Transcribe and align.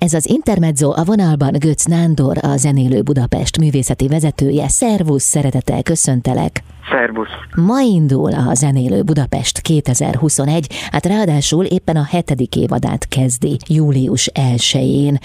Ez 0.00 0.14
az 0.14 0.28
Intermezzo 0.28 0.92
a 0.96 1.04
vonalban 1.04 1.52
Götz 1.58 1.84
Nándor, 1.84 2.36
a 2.42 2.56
Zenélő 2.56 3.02
Budapest 3.02 3.58
művészeti 3.58 4.08
vezetője. 4.08 4.68
Szervusz, 4.68 5.22
szeretettel 5.22 5.82
köszöntelek! 5.82 6.62
Szervusz! 6.90 7.28
Ma 7.54 7.80
indul 7.80 8.32
a 8.32 8.54
Zenélő 8.54 9.02
Budapest 9.02 9.60
2021, 9.60 10.66
hát 10.90 11.06
ráadásul 11.06 11.64
éppen 11.64 11.96
a 11.96 12.04
hetedik 12.04 12.56
évadát 12.56 13.08
kezdi, 13.08 13.56
július 13.68 14.30
1-én. 14.34 15.18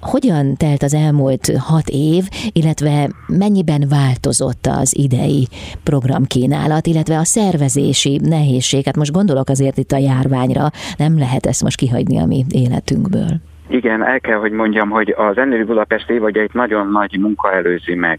Hogyan 0.00 0.56
telt 0.56 0.82
az 0.82 0.94
elmúlt 0.94 1.52
hat 1.56 1.88
év, 1.88 2.28
illetve 2.52 3.10
mennyiben 3.26 3.84
változott 3.88 4.66
az 4.66 4.96
idei 4.96 5.48
programkínálat, 5.82 6.86
illetve 6.86 7.18
a 7.18 7.24
szervezési 7.24 8.20
nehézség? 8.22 8.84
Hát 8.84 8.96
most 8.96 9.12
gondolok 9.12 9.48
azért 9.48 9.78
itt 9.78 9.92
a 9.92 9.98
járványra, 9.98 10.70
nem 10.96 11.18
lehet 11.18 11.46
ezt 11.46 11.62
most 11.62 11.76
kihagyni 11.76 12.18
a 12.18 12.26
mi 12.26 12.44
életünkből. 12.48 13.40
Igen, 13.68 14.04
el 14.04 14.20
kell, 14.20 14.38
hogy 14.38 14.52
mondjam, 14.52 14.90
hogy 14.90 15.14
az 15.16 15.34
Zenélő 15.34 15.64
Budapest 15.64 16.10
évadjait 16.10 16.52
nagyon 16.52 16.90
nagy 16.90 17.18
munka 17.18 17.52
előzi 17.52 17.94
meg. 17.94 18.18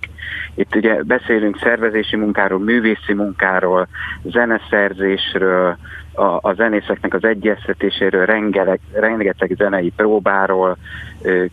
Itt 0.55 0.75
ugye 0.75 1.03
beszélünk 1.03 1.57
szervezési 1.59 2.15
munkáról, 2.15 2.59
művészi 2.59 3.13
munkáról, 3.13 3.87
zeneszerzésről, 4.23 5.77
a, 6.13 6.39
a 6.41 6.53
zenészeknek 6.53 7.13
az 7.13 7.23
egyeztetéséről, 7.23 8.25
rengeteg, 8.25 8.79
rengeteg 8.93 9.53
zenei 9.57 9.91
próbáról, 9.95 10.77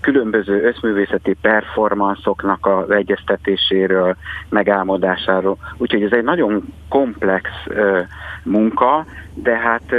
különböző 0.01 0.63
összművészeti 0.63 1.37
performanszoknak 1.41 2.67
az 2.67 2.91
egyeztetéséről, 2.91 4.17
megálmodásáról. 4.49 5.57
Úgyhogy 5.77 6.03
ez 6.03 6.13
egy 6.13 6.25
nagyon 6.25 6.65
komplex 6.89 7.51
munka, 8.43 9.07
de 9.35 9.57
hát 9.57 9.95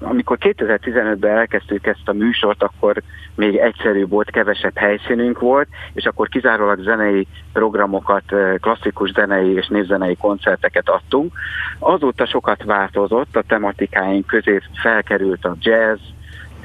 amikor 0.00 0.36
2015-ben 0.40 1.36
elkezdtük 1.36 1.86
ezt 1.86 2.08
a 2.08 2.12
műsort, 2.12 2.62
akkor 2.62 3.02
még 3.34 3.56
egyszerűbb 3.56 4.10
volt, 4.10 4.30
kevesebb 4.30 4.76
helyszínünk 4.76 5.38
volt, 5.38 5.68
és 5.92 6.04
akkor 6.04 6.28
kizárólag 6.28 6.82
zenei 6.82 7.26
programokat, 7.52 8.24
klasszikus 8.60 9.10
zenei 9.12 9.52
és 9.52 9.66
névzenei 9.66 10.16
koncerteket 10.16 10.88
adtunk. 10.88 11.32
Azóta 11.78 12.26
sokat 12.26 12.62
változott, 12.64 13.36
a 13.36 13.42
tematikáink 13.46 14.26
közé 14.26 14.60
felkerült 14.82 15.44
a 15.44 15.56
jazz, 15.60 16.00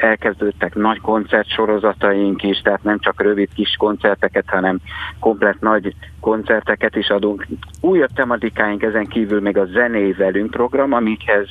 elkezdődtek 0.01 0.75
nagy 0.75 1.01
koncertsorozataink 1.01 2.43
is, 2.43 2.61
tehát 2.61 2.83
nem 2.83 2.99
csak 2.99 3.21
rövid 3.21 3.49
kis 3.53 3.75
koncerteket, 3.77 4.45
hanem 4.47 4.79
komplet 5.19 5.59
nagy 5.59 5.95
koncerteket 6.19 6.95
is 6.95 7.09
adunk. 7.09 7.47
Újabb 7.81 8.13
tematikáink 8.13 8.83
ezen 8.83 9.05
kívül 9.05 9.41
még 9.41 9.57
a 9.57 9.65
zenévelünk 9.65 10.51
program, 10.51 10.93
amikhez 10.93 11.47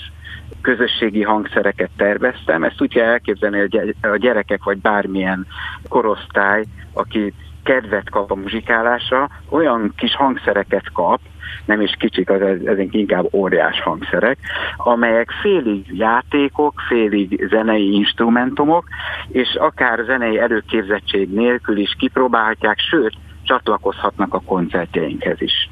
közösségi 0.61 1.23
hangszereket 1.23 1.91
terveztem. 1.97 2.65
Ezt 2.65 2.81
úgy 2.81 2.93
kell 2.93 3.09
elképzelni, 3.09 3.59
hogy 3.59 3.97
a 4.01 4.17
gyerekek 4.17 4.65
vagy 4.65 4.79
bármilyen 4.79 5.47
korosztály, 5.89 6.65
aki 6.93 7.33
kedvet 7.63 8.11
kap 8.11 8.31
a 8.31 8.35
muzsikálásra, 8.35 9.29
olyan 9.49 9.93
kis 9.97 10.15
hangszereket 10.15 10.93
kap, 10.93 11.21
nem 11.65 11.81
is 11.81 11.97
kicsik, 11.99 12.31
az, 12.31 12.41
ezek 12.65 12.95
inkább 12.95 13.29
óriás 13.33 13.81
hangszerek, 13.81 14.39
amelyek 14.77 15.31
félig 15.31 15.97
játékok, 15.97 16.81
félig 16.89 17.47
zenei 17.51 17.93
instrumentumok, 17.93 18.85
és 19.29 19.55
akár 19.55 20.05
zenei 20.07 20.39
előképzettség 20.39 21.31
nélkül 21.31 21.77
is 21.77 21.97
kipróbálhatják, 21.99 22.79
sőt, 22.79 23.15
csatlakozhatnak 23.43 24.35
a 24.35 24.43
koncertjeinkhez 24.47 25.41
is. 25.41 25.69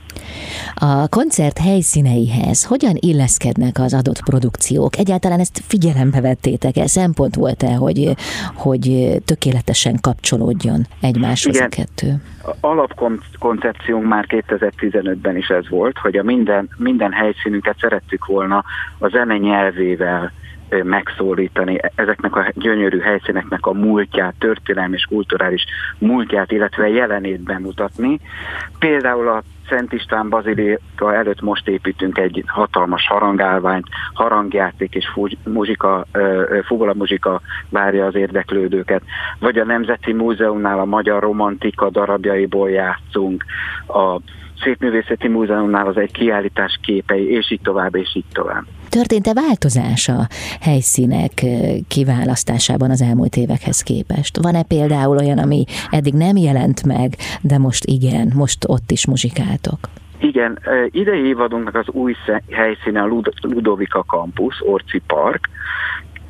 A 0.75 1.09
koncert 1.09 1.59
helyszíneihez 1.59 2.65
hogyan 2.65 2.95
illeszkednek 3.01 3.79
az 3.79 3.95
adott 3.95 4.23
produkciók? 4.25 4.97
Egyáltalán 4.97 5.41
ezt 5.41 5.63
figyelembe 5.67 6.21
vettétek-e? 6.21 6.87
Szempont 6.87 7.35
volt-e, 7.35 7.75
hogy, 7.75 8.15
hogy 8.55 9.17
tökéletesen 9.25 9.97
kapcsolódjon 10.01 10.87
egymáshoz 11.01 11.55
Igen. 11.55 11.67
a 11.67 11.69
kettő? 11.69 12.23
Alapkoncepciónk 12.61 14.07
már 14.07 14.25
2015-ben 14.29 15.37
is 15.37 15.49
ez 15.49 15.69
volt, 15.69 15.99
hogy 15.99 16.17
a 16.17 16.23
minden, 16.23 16.69
minden 16.77 17.13
helyszínünket 17.13 17.77
szerettük 17.81 18.27
volna 18.27 18.65
a 18.99 19.09
zene 19.09 19.37
nyelvével 19.37 20.33
megszólítani 20.83 21.81
ezeknek 21.95 22.37
a 22.37 22.53
gyönyörű 22.55 22.99
helyszíneknek 22.99 23.67
a 23.67 23.73
múltját, 23.73 24.35
történelmi 24.39 24.95
és 24.95 25.05
kulturális 25.05 25.65
múltját, 25.99 26.53
illetve 26.53 26.89
jelenét 26.89 27.41
bemutatni. 27.41 28.21
Például 28.79 29.29
a 29.29 29.43
Szent 29.69 29.93
István 29.93 30.29
Bazilika 30.29 31.15
előtt 31.15 31.41
most 31.41 31.69
építünk 31.69 32.19
egy 32.19 32.45
hatalmas 32.47 33.07
harangálványt, 33.07 33.87
harangjáték 34.15 34.95
és 34.95 35.13
muzsika, 35.45 36.07
fuvola 36.65 36.95
muzsika 36.95 37.41
várja 37.69 38.07
az 38.07 38.15
érdeklődőket. 38.15 39.03
Vagy 39.39 39.59
a 39.59 39.65
Nemzeti 39.65 40.13
Múzeumnál 40.13 40.79
a 40.79 40.85
magyar 40.85 41.23
romantika 41.23 41.91
darabjaiból 41.91 42.71
játszunk, 42.71 43.45
a 43.89 44.21
Szépművészeti 44.63 45.29
Múzeumnál 45.29 45.87
az 45.87 45.97
egy 45.97 46.13
kiállítás 46.13 46.79
képei, 46.83 47.31
és 47.31 47.51
így 47.51 47.61
tovább, 47.61 47.95
és 47.95 48.15
így 48.15 48.25
tovább. 48.33 48.65
Történt-e 48.97 49.33
változás 49.35 50.09
a 50.09 50.27
helyszínek 50.61 51.33
kiválasztásában 51.89 52.91
az 52.91 53.03
elmúlt 53.03 53.37
évekhez 53.37 53.83
képest? 53.83 54.43
Van-e 54.43 54.63
például 54.63 55.17
olyan, 55.17 55.39
ami 55.39 55.65
eddig 55.91 56.15
nem 56.15 56.37
jelent 56.37 56.87
meg, 56.87 57.15
de 57.41 57.59
most 57.59 57.85
igen, 57.85 58.33
most 58.35 58.65
ott 58.69 58.91
is 58.91 59.07
muzsikáltok? 59.07 59.79
Igen, 60.19 60.59
idei 60.91 61.27
évadunknak 61.27 61.75
az 61.75 61.89
új 61.89 62.15
helyszíne 62.51 63.01
a 63.03 63.09
Ludovika 63.41 64.03
Campus, 64.03 64.63
Orci 64.67 65.03
Park, 65.07 65.49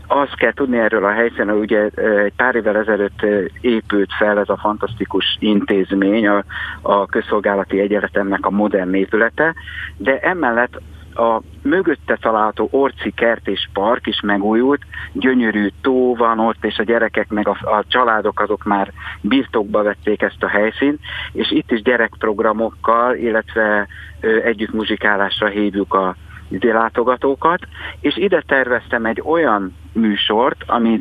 azt 0.07 0.37
kell 0.37 0.53
tudni 0.53 0.79
erről 0.79 1.05
a 1.05 1.13
helyszínen, 1.13 1.49
hogy 1.49 1.59
ugye 1.59 1.81
egy 2.25 2.33
pár 2.37 2.55
évvel 2.55 2.77
ezelőtt 2.77 3.27
épült 3.61 4.11
fel 4.19 4.39
ez 4.39 4.49
a 4.49 4.57
fantasztikus 4.57 5.37
intézmény, 5.41 6.27
a, 6.27 6.45
a 6.83 7.07
közszolgálati 7.07 7.81
egyetemnek 7.81 8.47
a 8.47 8.51
modern 8.51 8.95
épülete, 8.95 9.55
de 9.97 10.19
emellett 10.19 10.81
a 11.17 11.43
mögötte 11.63 12.17
található 12.17 12.69
Orci 12.71 13.11
kert 13.11 13.49
és 13.49 13.69
park 13.73 14.07
is 14.07 14.21
megújult, 14.21 14.83
gyönyörű 15.13 15.69
tó 15.81 16.15
van 16.15 16.39
ott, 16.39 16.65
és 16.65 16.79
a 16.79 16.83
gyerekek 16.83 17.29
meg 17.29 17.49
a, 17.49 17.57
a 17.61 17.85
családok 17.89 18.41
azok 18.41 18.65
már 18.65 18.93
birtokba 19.21 19.83
vették 19.83 20.23
ezt 20.23 20.43
a 20.43 20.49
helyszínt, 20.49 21.01
és 21.33 21.51
itt 21.51 21.71
is 21.71 21.83
gyerekprogramokkal, 21.83 23.15
illetve 23.15 23.87
ö, 24.21 24.43
együtt 24.43 24.73
muzsikálásra 24.73 25.49
hívjuk 25.49 25.95
a 25.95 26.17
látogatókat, 26.61 27.61
és 28.01 28.17
ide 28.17 28.43
terveztem 28.47 29.05
egy 29.05 29.23
olyan 29.25 29.75
műsort, 29.93 30.65
ami 30.67 31.01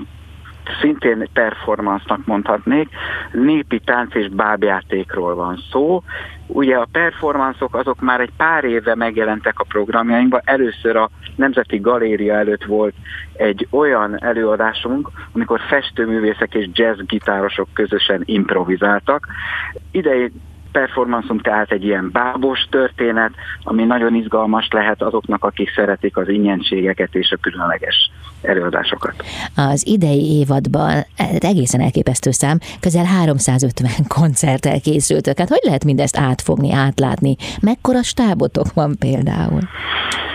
szintén 0.82 1.28
performance-nak 1.34 2.26
mondhatnék, 2.26 2.90
népi 3.32 3.80
tánc 3.80 4.16
és 4.16 4.30
bábjátékról 4.30 5.36
van 5.36 5.60
szó. 5.72 6.04
Ugye 6.48 6.76
a 6.76 6.88
performanszok 6.92 7.76
azok 7.76 8.02
már 8.02 8.20
egy 8.20 8.32
pár 8.38 8.64
éve 8.64 8.96
megjelentek 8.96 9.60
a 9.60 9.66
programjainkban. 9.68 10.42
Először 10.44 10.96
a 10.96 11.10
Nemzeti 11.36 11.78
Galéria 11.80 12.34
előtt 12.34 12.64
volt 12.64 12.94
egy 13.34 13.68
olyan 13.72 14.24
előadásunk, 14.24 15.10
amikor 15.32 15.60
festőművészek 15.68 16.54
és 16.54 16.70
jazzgitárosok 16.74 17.68
közösen 17.74 18.22
improvizáltak. 18.26 19.28
Idei 19.92 20.32
performanszunk 20.72 21.42
tehát 21.42 21.72
egy 21.72 21.84
ilyen 21.84 22.10
bábos 22.12 22.60
történet, 22.70 23.32
ami 23.64 23.84
nagyon 23.84 24.16
izgalmas 24.16 24.68
lehet 24.72 25.02
azoknak, 25.02 25.44
akik 25.44 25.72
szeretik 25.76 26.18
az 26.18 26.28
ingyenségeket 26.28 27.16
és 27.16 27.32
a 27.32 27.38
különleges 27.42 28.12
előadásokat. 28.46 29.14
Az 29.56 29.88
idei 29.88 30.38
évadban 30.40 31.06
egészen 31.40 31.82
elképesztő 31.82 32.32
szám, 32.32 32.58
közel 32.80 33.06
350 33.06 33.92
koncerttel 34.20 34.80
készültök. 34.80 35.38
Hát 35.38 35.50
hogy 35.50 35.62
lehet 35.64 35.86
mindezt 35.86 36.18
átfogni, 36.18 36.74
átlátni? 36.74 37.36
Mekkora 37.62 38.04
stábotok 38.04 38.74
van 38.74 38.96
például? 39.00 39.60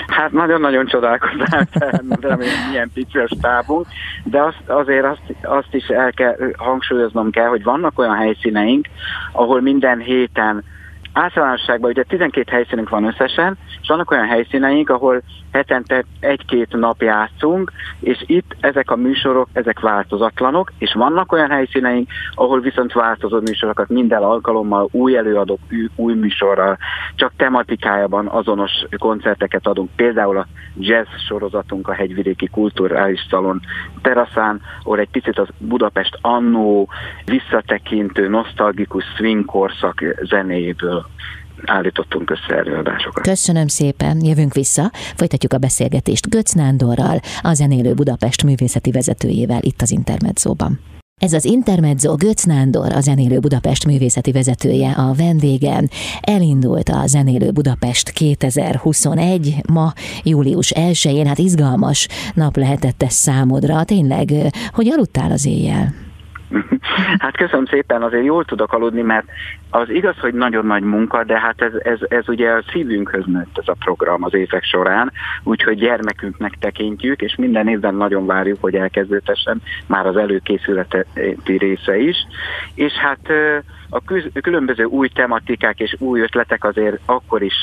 Hát 0.07 0.33
nagyon-nagyon 0.33 0.87
csodálkoztam, 0.87 1.67
remélem 2.21 2.69
milyen 2.69 2.91
pici 2.95 3.19
a 3.19 3.27
stábunk, 3.27 3.87
de 4.25 4.43
azt, 4.43 4.63
azért 4.67 5.05
azt, 5.05 5.23
azt 5.43 5.75
is 5.75 5.87
el 5.87 6.13
kell 6.13 6.37
hangsúlyoznom 6.57 7.31
kell, 7.31 7.49
hogy 7.49 7.63
vannak 7.63 7.99
olyan 7.99 8.17
helyszíneink, 8.17 8.87
ahol 9.33 9.61
minden 9.61 9.99
héten 9.99 10.65
általánosságban 11.13 11.91
ugye 11.91 12.03
12 12.03 12.51
helyszínünk 12.51 12.89
van 12.89 13.05
összesen, 13.05 13.57
és 13.81 13.89
vannak 13.89 14.11
olyan 14.11 14.27
helyszíneink, 14.27 14.91
ahol 14.91 15.23
hetente 15.53 16.05
egy-két 16.21 16.73
nap 16.73 17.03
játszunk, 17.03 17.73
és 18.01 18.23
itt 18.27 18.57
ezek 18.61 18.91
a 18.91 18.97
műsorok, 18.97 19.49
ezek 19.53 19.81
változatlanok, 19.81 20.73
és 20.79 20.93
vannak 20.93 21.33
olyan 21.33 21.51
helyszíneink, 21.51 22.09
ahol 22.35 22.61
viszont 22.61 22.93
változó 22.93 23.41
műsorokat 23.41 23.89
minden 23.89 24.23
alkalommal 24.23 24.89
új 24.91 25.17
előadók, 25.17 25.61
új 25.97 26.15
műsorral, 26.15 26.79
csak 27.15 27.33
tematikájában 27.37 28.27
azonos 28.27 28.73
koncerteket 28.99 29.67
adunk. 29.67 29.91
Például 29.97 30.37
a 30.37 30.47
jazz 30.79 31.09
sorozatunk 31.29 31.89
a 31.89 31.93
Hegyvidéki 31.93 32.47
Kulturális 32.47 33.27
Szalon 33.31 33.61
teraszán, 34.03 34.61
ahol 34.83 34.99
egy 34.99 35.11
picit 35.11 35.39
az 35.39 35.49
Budapest 35.59 36.19
annó 36.21 36.89
visszatekintő, 37.25 38.29
nosztalgikus 38.29 39.05
swing 39.17 39.45
korszak 39.45 40.05
zenéjéből 40.23 41.07
állítottunk 41.65 42.31
össze 42.31 42.57
előadásokat. 42.57 43.23
Köszönöm 43.23 43.67
szépen, 43.67 44.25
jövünk 44.25 44.55
vissza, 44.55 44.91
folytatjuk 45.17 45.53
a 45.53 45.59
beszélgetést 45.59 46.29
Götz 46.29 46.53
Nándorral, 46.53 47.21
a 47.43 47.55
Zenélő 47.55 47.95
Budapest 47.95 48.45
művészeti 48.45 48.91
vezetőjével 48.91 49.63
itt 49.63 49.83
az 49.83 49.91
Intermedzóban. 49.91 50.81
Ez 51.21 51.33
az 51.33 51.45
Intermezzo 51.45 52.15
Götz 52.15 52.45
Nándor, 52.45 52.93
a 52.93 53.01
Zenélő 53.01 53.39
Budapest 53.39 53.87
művészeti 53.87 54.33
vezetője 54.33 54.91
a 54.91 55.13
vendégem. 55.13 55.89
Elindult 56.21 56.89
a 56.89 57.07
Zenélő 57.07 57.51
Budapest 57.51 58.11
2021, 58.11 59.55
ma 59.69 59.93
július 60.23 60.73
1-én, 60.75 61.27
hát 61.27 61.39
izgalmas 61.39 62.09
nap 62.35 62.57
lehetett 62.57 63.03
ez 63.03 63.13
számodra. 63.13 63.85
Tényleg, 63.85 64.33
hogy 64.73 64.89
aludtál 64.89 65.31
az 65.31 65.47
éjjel? 65.47 66.10
Hát 67.19 67.37
köszönöm 67.37 67.65
szépen, 67.65 68.03
azért 68.03 68.25
jól 68.25 68.45
tudok 68.45 68.73
aludni, 68.73 69.03
mert 69.03 69.27
az 69.71 69.91
igaz, 69.91 70.19
hogy 70.19 70.35
nagyon 70.35 70.67
nagy 70.67 70.83
munka, 70.83 71.25
de 71.25 71.41
hát 71.41 71.63
ez, 71.63 71.73
ez, 71.83 71.99
ez 72.09 72.29
ugye 72.29 72.51
a 72.51 72.63
szívünkhöz 72.73 73.25
nőtt 73.27 73.59
ez 73.59 73.69
a 73.69 73.77
program 73.85 74.25
az 74.25 74.35
évek 74.35 74.65
során, 74.65 75.13
úgyhogy 75.43 75.79
gyermekünknek 75.79 76.53
tekintjük, 76.61 77.21
és 77.21 77.35
minden 77.37 77.69
évben 77.69 77.95
nagyon 77.95 78.27
várjuk, 78.27 78.59
hogy 78.61 78.75
elkezdődhessen 78.75 79.63
már 79.87 80.07
az 80.07 80.17
előkészületi 80.17 81.05
része 81.45 81.99
is. 81.99 82.17
És 82.75 82.93
hát 82.93 83.33
a 83.91 84.03
különböző 84.41 84.85
új 84.85 85.09
tematikák 85.09 85.79
és 85.79 85.97
új 85.99 86.21
ötletek 86.21 86.65
azért 86.65 86.99
akkor 87.05 87.43
is 87.43 87.55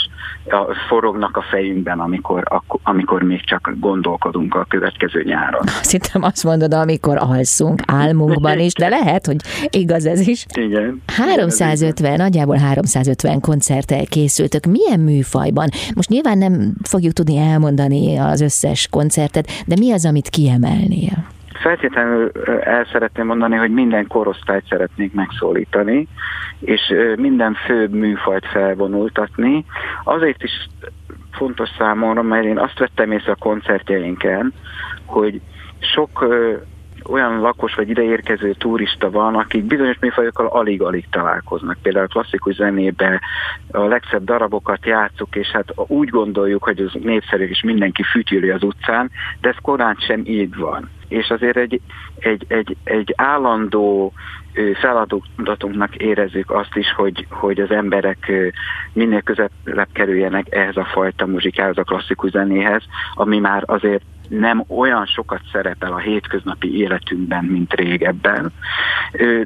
forognak 0.88 1.38
a 1.38 1.42
fejünkben, 1.42 2.00
amikor, 2.00 2.44
amikor 2.84 3.22
még 3.22 3.46
csak 3.46 3.72
gondolkodunk 3.80 4.56
a 4.56 4.66
következő 4.70 5.24
nyáron. 5.24 5.62
Hittem 5.92 6.24
azt 6.24 6.44
mondod, 6.44 6.74
amikor 6.74 7.18
alszunk 7.18 7.82
álmunkban 7.86 8.60
is, 8.60 8.74
de 8.74 8.88
lehet, 8.88 9.26
hogy 9.26 9.38
igaz 9.70 10.06
ez 10.06 10.28
is. 10.28 10.46
Igen. 10.54 11.02
350, 11.08 12.18
nagyjából 12.18 12.58
350 12.58 13.40
koncerttel 13.40 14.06
készültök. 14.06 14.66
Milyen 14.66 15.00
műfajban? 15.00 15.70
Most 15.96 16.10
nyilván 16.10 16.38
nem 16.38 16.74
fogjuk 16.84 17.14
tudni 17.14 17.38
elmondani 17.38 18.18
az 18.18 18.42
összes 18.42 18.88
koncertet, 18.92 19.50
de 19.66 19.76
mi 19.80 19.92
az, 19.92 20.06
amit 20.06 20.30
kiemelnél? 20.30 21.36
Feltétlenül 21.62 22.32
el 22.62 22.88
szeretném 22.92 23.26
mondani, 23.26 23.56
hogy 23.56 23.72
minden 23.72 24.08
korosztályt 24.08 24.68
szeretnék 24.70 25.14
megszólítani, 25.14 26.08
és 26.60 26.94
minden 27.16 27.54
főbb 27.54 27.92
műfajt 27.92 28.46
felvonultatni. 28.46 29.66
Azért 30.04 30.44
is 30.44 30.68
fontos 31.32 31.70
számomra, 31.78 32.22
mert 32.22 32.46
én 32.46 32.58
azt 32.60 32.80
vettem 32.80 33.12
észre 33.12 33.32
a 33.32 33.36
koncertjeinken, 33.40 34.54
hogy 35.06 35.42
sok 35.80 36.26
olyan 37.10 37.40
lakos 37.40 37.76
vagy 37.76 37.90
ideérkező 37.90 38.54
turista 38.54 39.10
van, 39.12 39.36
akik 39.36 39.64
bizonyos 39.64 39.98
műfajokkal 40.00 40.48
alig-alig 40.48 41.06
találkoznak. 41.12 41.78
Például 41.82 42.06
a 42.06 42.08
klasszikus 42.08 42.56
zenébe 42.56 43.22
a 43.72 43.82
legszebb 43.82 44.24
darabokat 44.24 44.86
játszuk, 44.86 45.36
és 45.36 45.48
hát 45.48 45.74
úgy 45.76 46.10
gondoljuk, 46.10 46.64
hogy 46.64 46.80
az 46.80 46.92
népszerű, 47.04 47.44
és 47.44 47.62
mindenki 47.62 48.04
fütyüli 48.04 48.50
az 48.50 48.64
utcán, 48.64 49.12
de 49.42 49.50
ez 49.50 49.56
korán 49.62 49.96
sem 50.00 50.22
így 50.26 50.56
van. 50.56 50.90
És 51.08 51.30
azért 51.30 51.58
egy, 51.58 51.82
egy, 52.20 52.46
egy, 52.48 52.78
egy 52.84 53.14
állandó 53.18 54.14
feladatunknak 54.74 55.96
érezzük 55.96 56.52
azt 56.52 56.76
is, 56.76 56.92
hogy, 56.96 57.28
hogy 57.30 57.60
az 57.60 57.72
emberek 57.72 58.32
minél 58.94 59.22
közelebb 59.22 59.88
kerüljenek 59.92 60.56
ehhez 60.56 60.78
a 60.78 60.86
fajta 60.86 61.26
muzsikához, 61.26 61.78
a 61.78 61.84
klasszikus 61.84 62.30
zenéhez, 62.30 62.84
ami 63.14 63.40
már 63.40 63.64
azért 63.66 64.04
nem 64.30 64.64
olyan 64.68 65.06
sokat 65.06 65.42
szerepel 65.52 65.94
a 65.94 65.98
hétköznapi 65.98 66.78
életünkben, 66.78 67.46
mint 67.46 67.74
régebben. 67.74 68.52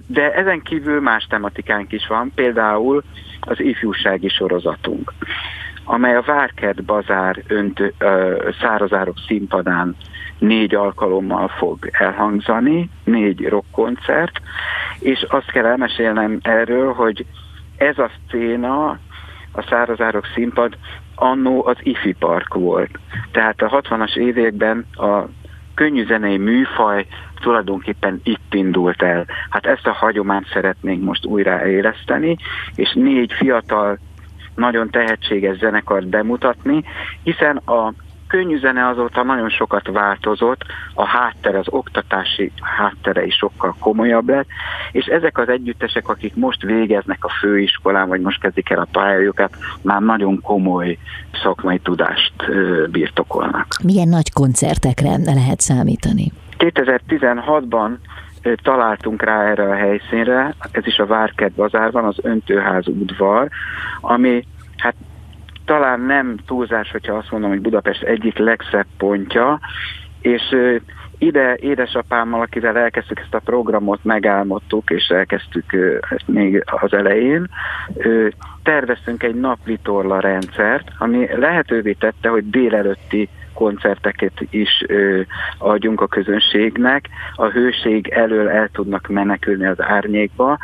De 0.07 0.33
ezen 0.33 0.61
kívül 0.61 1.01
más 1.01 1.25
tematikánk 1.29 1.91
is 1.91 2.07
van, 2.07 2.31
például 2.35 3.03
az 3.39 3.59
ifjúsági 3.59 4.29
sorozatunk 4.29 5.13
amely 5.83 6.15
a 6.15 6.21
Várkert 6.21 6.83
Bazár 6.83 7.43
önt, 7.47 7.93
szárazárok 8.59 9.17
színpadán 9.27 9.95
négy 10.37 10.75
alkalommal 10.75 11.47
fog 11.47 11.89
elhangzani, 11.91 12.89
négy 13.03 13.47
rockkoncert, 13.47 14.41
és 14.99 15.25
azt 15.29 15.51
kell 15.51 15.65
elmesélnem 15.65 16.39
erről, 16.41 16.93
hogy 16.93 17.25
ez 17.77 17.97
a 17.97 18.09
széna, 18.29 18.89
a 19.51 19.61
szárazárok 19.69 20.25
színpad 20.33 20.77
annó 21.21 21.65
az 21.65 21.77
IFI 21.83 22.13
Park 22.19 22.53
volt. 22.53 22.99
Tehát 23.31 23.61
a 23.61 23.81
60-as 23.81 24.15
években 24.15 24.85
a 24.91 25.23
könnyű 25.73 26.05
zenei 26.05 26.37
műfaj 26.37 27.05
tulajdonképpen 27.41 28.19
itt 28.23 28.53
indult 28.53 29.01
el. 29.01 29.25
Hát 29.49 29.65
ezt 29.65 29.87
a 29.87 29.93
hagyományt 29.93 30.47
szeretnénk 30.53 31.03
most 31.03 31.25
újra 31.25 31.67
éleszteni, 31.67 32.37
és 32.75 32.93
négy 32.93 33.33
fiatal, 33.33 33.97
nagyon 34.55 34.89
tehetséges 34.89 35.57
zenekart 35.57 36.07
bemutatni, 36.07 36.83
hiszen 37.23 37.57
a 37.57 37.93
könnyű 38.31 38.59
zene 38.59 38.87
azóta 38.87 39.23
nagyon 39.23 39.49
sokat 39.49 39.87
változott, 39.87 40.63
a 40.93 41.05
háttere, 41.05 41.57
az 41.57 41.67
oktatási 41.69 42.51
háttere 42.77 43.25
is 43.25 43.35
sokkal 43.35 43.75
komolyabb 43.79 44.29
lett, 44.29 44.47
és 44.91 45.05
ezek 45.05 45.37
az 45.37 45.49
együttesek, 45.49 46.07
akik 46.07 46.35
most 46.35 46.61
végeznek 46.61 47.23
a 47.23 47.29
főiskolán, 47.29 48.07
vagy 48.07 48.21
most 48.21 48.41
kezdik 48.41 48.69
el 48.69 48.79
a 48.79 48.87
pályájukat, 48.91 49.55
már 49.81 50.01
nagyon 50.01 50.41
komoly 50.41 50.97
szakmai 51.43 51.79
tudást 51.79 52.33
birtokolnak. 52.91 53.67
Milyen 53.83 54.07
nagy 54.07 54.31
koncertekre 54.31 55.17
lehet 55.23 55.59
számítani? 55.59 56.31
2016-ban 56.57 57.89
találtunk 58.63 59.23
rá 59.23 59.43
erre 59.43 59.69
a 59.69 59.75
helyszínre, 59.75 60.55
ez 60.71 60.87
is 60.87 60.97
a 60.97 61.05
Várkert 61.05 61.53
bazárban, 61.53 62.05
az 62.05 62.17
Öntőház 62.21 62.87
udvar, 62.87 63.47
ami 64.01 64.45
hát 64.77 64.95
talán 65.65 66.01
nem 66.01 66.37
túlzás, 66.45 66.91
hogyha 66.91 67.15
azt 67.15 67.31
mondom, 67.31 67.49
hogy 67.49 67.61
Budapest 67.61 68.03
egyik 68.03 68.37
legszebb 68.37 68.87
pontja, 68.97 69.59
és 70.21 70.41
ide 71.17 71.55
édesapámmal, 71.55 72.41
akivel 72.41 72.77
elkezdtük 72.77 73.19
ezt 73.19 73.33
a 73.33 73.39
programot, 73.39 74.03
megálmodtuk, 74.03 74.89
és 74.89 75.07
elkezdtük 75.07 75.73
ezt 76.09 76.27
még 76.27 76.63
az 76.65 76.93
elején, 76.93 77.47
terveztünk 78.63 79.23
egy 79.23 79.35
naplitorla 79.35 80.19
rendszert, 80.19 80.91
ami 80.97 81.27
lehetővé 81.35 81.91
tette, 81.91 82.29
hogy 82.29 82.49
délelőtti 82.49 83.29
koncerteket 83.53 84.41
is 84.49 84.85
adjunk 85.57 86.01
a 86.01 86.07
közönségnek, 86.07 87.09
a 87.35 87.45
hőség 87.45 88.07
elől 88.07 88.49
el 88.49 88.69
tudnak 88.73 89.07
menekülni 89.07 89.65
az 89.65 89.81
árnyékba, 89.81 90.57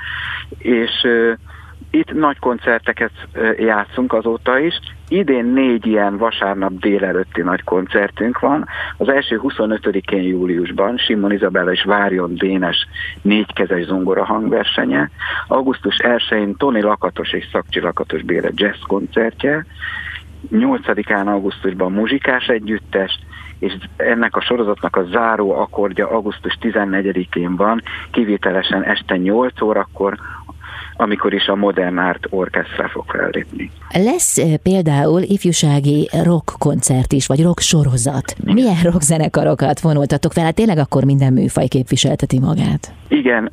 és 0.57 0.91
ö, 1.03 1.33
itt 1.97 2.13
nagy 2.13 2.39
koncerteket 2.39 3.11
játszunk 3.57 4.13
azóta 4.13 4.59
is. 4.59 4.79
Idén 5.07 5.45
négy 5.45 5.85
ilyen 5.85 6.17
vasárnap 6.17 6.71
délelőtti 6.71 7.41
nagy 7.41 7.63
koncertünk 7.63 8.39
van. 8.39 8.67
Az 8.97 9.09
első 9.09 9.39
25-én 9.43 10.21
júliusban 10.21 10.97
Simon 10.97 11.31
Izabella 11.31 11.71
és 11.71 11.83
Várjon 11.83 12.35
Dénes 12.35 12.87
négykezes 13.21 13.85
zongora 13.85 14.25
hangversenye. 14.25 15.09
Augusztus 15.47 15.95
1-én 15.99 16.55
Tony 16.55 16.81
Lakatos 16.81 17.33
és 17.33 17.47
Szakcsi 17.51 17.79
Lakatos 17.79 18.23
Béle 18.23 18.49
jazz 18.53 18.81
koncertje. 18.87 19.65
8-án 20.51 21.25
augusztusban 21.25 21.91
muzsikás 21.91 22.47
együttes, 22.47 23.19
és 23.59 23.77
ennek 23.95 24.35
a 24.35 24.41
sorozatnak 24.41 24.95
a 24.95 25.03
záró 25.03 25.51
akkordja 25.51 26.09
augusztus 26.09 26.57
14-én 26.61 27.55
van, 27.55 27.81
kivételesen 28.11 28.83
este 28.83 29.15
8 29.15 29.61
órakor 29.61 30.17
amikor 30.97 31.33
is 31.33 31.47
a 31.47 31.55
Modern 31.55 31.97
Art 31.97 32.27
Orchestra 32.29 32.87
fog 32.87 33.05
fellépni. 33.07 33.71
Lesz 33.93 34.59
például 34.63 35.21
ifjúsági 35.21 36.09
rock 36.23 36.53
koncert 36.59 37.11
is, 37.11 37.27
vagy 37.27 37.43
rock 37.43 37.59
sorozat. 37.59 38.35
Milyen 38.43 38.81
rock 38.83 39.01
zenekarokat 39.01 39.79
vonultatok 39.79 40.33
fel? 40.33 40.43
Hát 40.43 40.55
tényleg 40.55 40.77
akkor 40.77 41.03
minden 41.03 41.33
műfaj 41.33 41.67
képviselteti 41.67 42.39
magát. 42.39 42.93
Igen, 43.07 43.51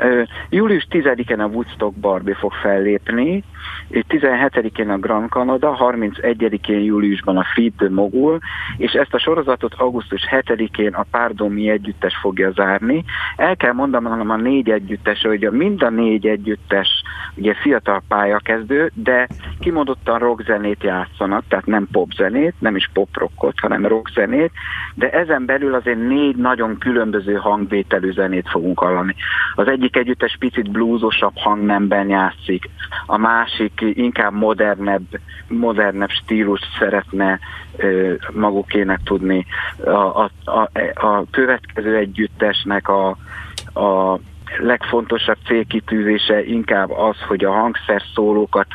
július 0.50 0.86
10-én 0.90 1.40
a 1.40 1.46
Woodstock 1.46 1.94
Barbie 1.94 2.34
fog 2.34 2.52
fellépni, 2.52 3.44
17-én 3.90 4.88
a 4.88 4.98
Grand 4.98 5.28
Canada, 5.28 5.76
31-én 5.80 6.80
júliusban 6.80 7.36
a 7.36 7.44
Feed 7.54 7.72
the 7.76 7.88
Mogul, 7.88 8.38
és 8.76 8.92
ezt 8.92 9.14
a 9.14 9.18
sorozatot 9.18 9.74
augusztus 9.74 10.20
7-én 10.30 10.92
a 10.92 11.04
Párdomi 11.10 11.68
együttes 11.68 12.16
fogja 12.16 12.50
zárni. 12.50 13.04
El 13.36 13.56
kell 13.56 13.72
mondanom 13.72 14.30
a 14.30 14.36
négy 14.36 14.70
együttes, 14.70 15.20
hogy 15.20 15.44
a 15.44 15.50
mind 15.50 15.82
a 15.82 15.90
négy 15.90 16.26
együttes 16.26 16.88
ugye 17.36 17.54
fiatal 17.54 18.02
pályakezdő, 18.08 18.90
de 18.94 19.28
kimondottan 19.60 20.18
rockzenét 20.18 20.82
játszanak, 20.82 21.44
tehát 21.48 21.66
nem 21.66 21.88
popzenét, 21.92 22.54
nem 22.58 22.76
is 22.76 22.90
poprockot, 22.92 23.60
hanem 23.60 23.86
rockzenét, 23.86 24.52
de 24.94 25.10
ezen 25.10 25.44
belül 25.44 25.74
azért 25.74 26.08
négy 26.08 26.36
nagyon 26.36 26.78
különböző 26.78 27.34
hangvételű 27.34 28.12
zenét 28.12 28.48
fogunk 28.48 28.78
hallani. 28.78 29.14
Az 29.54 29.68
egyik 29.68 29.96
együttes 29.96 30.36
picit 30.38 30.70
bluesosabb 30.70 31.36
hangnemben 31.36 32.08
játszik, 32.08 32.70
a 33.06 33.16
másik 33.16 33.80
inkább 33.80 34.32
modernebb, 34.32 35.04
modernebb 35.48 36.10
stílust 36.10 36.66
szeretne 36.78 37.38
ö, 37.76 38.14
magukének 38.32 39.00
tudni. 39.04 39.46
A, 39.84 39.90
a, 39.90 40.30
a, 40.44 40.70
a 41.06 41.24
következő 41.30 41.96
együttesnek 41.96 42.88
a, 42.88 43.16
a 43.74 44.18
legfontosabb 44.58 45.36
célkitűzése 45.46 46.44
inkább 46.44 46.90
az, 46.90 47.16
hogy 47.28 47.44
a 47.44 47.52
hangszer 47.52 48.02
szólókat 48.14 48.66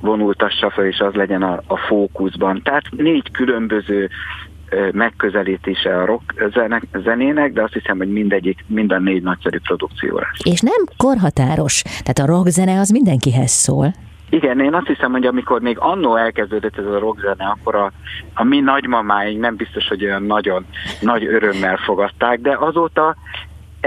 vonultassa 0.00 0.70
fel, 0.70 0.84
és 0.84 0.98
az 0.98 1.14
legyen 1.14 1.42
a, 1.42 1.60
a 1.66 1.76
fókuszban. 1.76 2.62
Tehát 2.62 2.84
négy 2.90 3.30
különböző 3.30 4.10
megközelítése 4.92 6.00
a 6.00 6.04
rock 6.04 6.48
zenének, 7.02 7.52
de 7.52 7.62
azt 7.62 7.72
hiszem, 7.72 7.96
hogy 7.96 8.12
mindegyik, 8.12 8.64
minden 8.66 9.02
négy 9.02 9.22
nagyszerű 9.22 9.58
produkció 9.58 10.18
lesz. 10.18 10.44
És 10.44 10.60
nem 10.60 10.84
korhatáros, 10.96 11.82
tehát 11.82 12.18
a 12.18 12.34
rock 12.34 12.48
zene 12.48 12.78
az 12.80 12.90
mindenkihez 12.90 13.50
szól. 13.50 13.92
Igen, 14.30 14.60
én 14.60 14.74
azt 14.74 14.86
hiszem, 14.86 15.12
hogy 15.12 15.26
amikor 15.26 15.60
még 15.60 15.78
annó 15.78 16.16
elkezdődött 16.16 16.78
ez 16.78 16.84
a 16.84 16.98
rockzene, 16.98 17.44
akkor 17.44 17.74
a, 17.74 17.92
a 18.34 18.44
mi 18.44 18.60
nagymamáink 18.60 19.40
nem 19.40 19.56
biztos, 19.56 19.88
hogy 19.88 20.04
olyan 20.04 20.22
nagyon 20.22 20.66
nagy 21.00 21.26
örömmel 21.26 21.76
fogadták, 21.76 22.40
de 22.40 22.56
azóta 22.56 23.16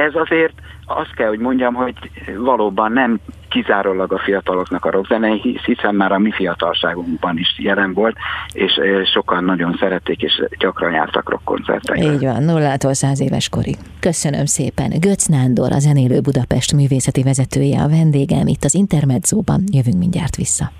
ez 0.01 0.15
azért 0.15 0.53
azt 0.85 1.13
kell, 1.15 1.27
hogy 1.27 1.39
mondjam, 1.39 1.73
hogy 1.73 1.95
valóban 2.37 2.91
nem 2.91 3.19
kizárólag 3.49 4.13
a 4.13 4.19
fiataloknak 4.19 4.85
a 4.85 4.91
rockzene, 4.91 5.29
hiszen 5.65 5.95
már 5.95 6.11
a 6.11 6.17
mi 6.17 6.31
fiatalságunkban 6.31 7.37
is 7.37 7.55
jelen 7.57 7.93
volt, 7.93 8.15
és 8.53 8.79
sokan 9.13 9.43
nagyon 9.43 9.77
szerették, 9.79 10.21
és 10.21 10.43
gyakran 10.59 10.91
jártak 10.91 11.29
rockkoncertekre. 11.29 12.13
Így 12.13 12.21
van, 12.21 12.43
nullától 12.43 12.93
száz 12.93 13.21
éves 13.21 13.49
korig. 13.49 13.75
Köszönöm 13.99 14.45
szépen. 14.45 14.89
Götz 14.99 15.25
Nándor, 15.25 15.71
a 15.71 15.79
zenélő 15.79 16.19
Budapest 16.21 16.73
művészeti 16.73 17.23
vezetője 17.23 17.81
a 17.81 17.89
vendégem 17.89 18.47
itt 18.47 18.63
az 18.63 18.73
Intermedzóban. 18.73 19.63
Jövünk 19.71 19.97
mindjárt 19.97 20.35
vissza. 20.35 20.71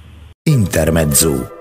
Intermezzo. 0.44 1.61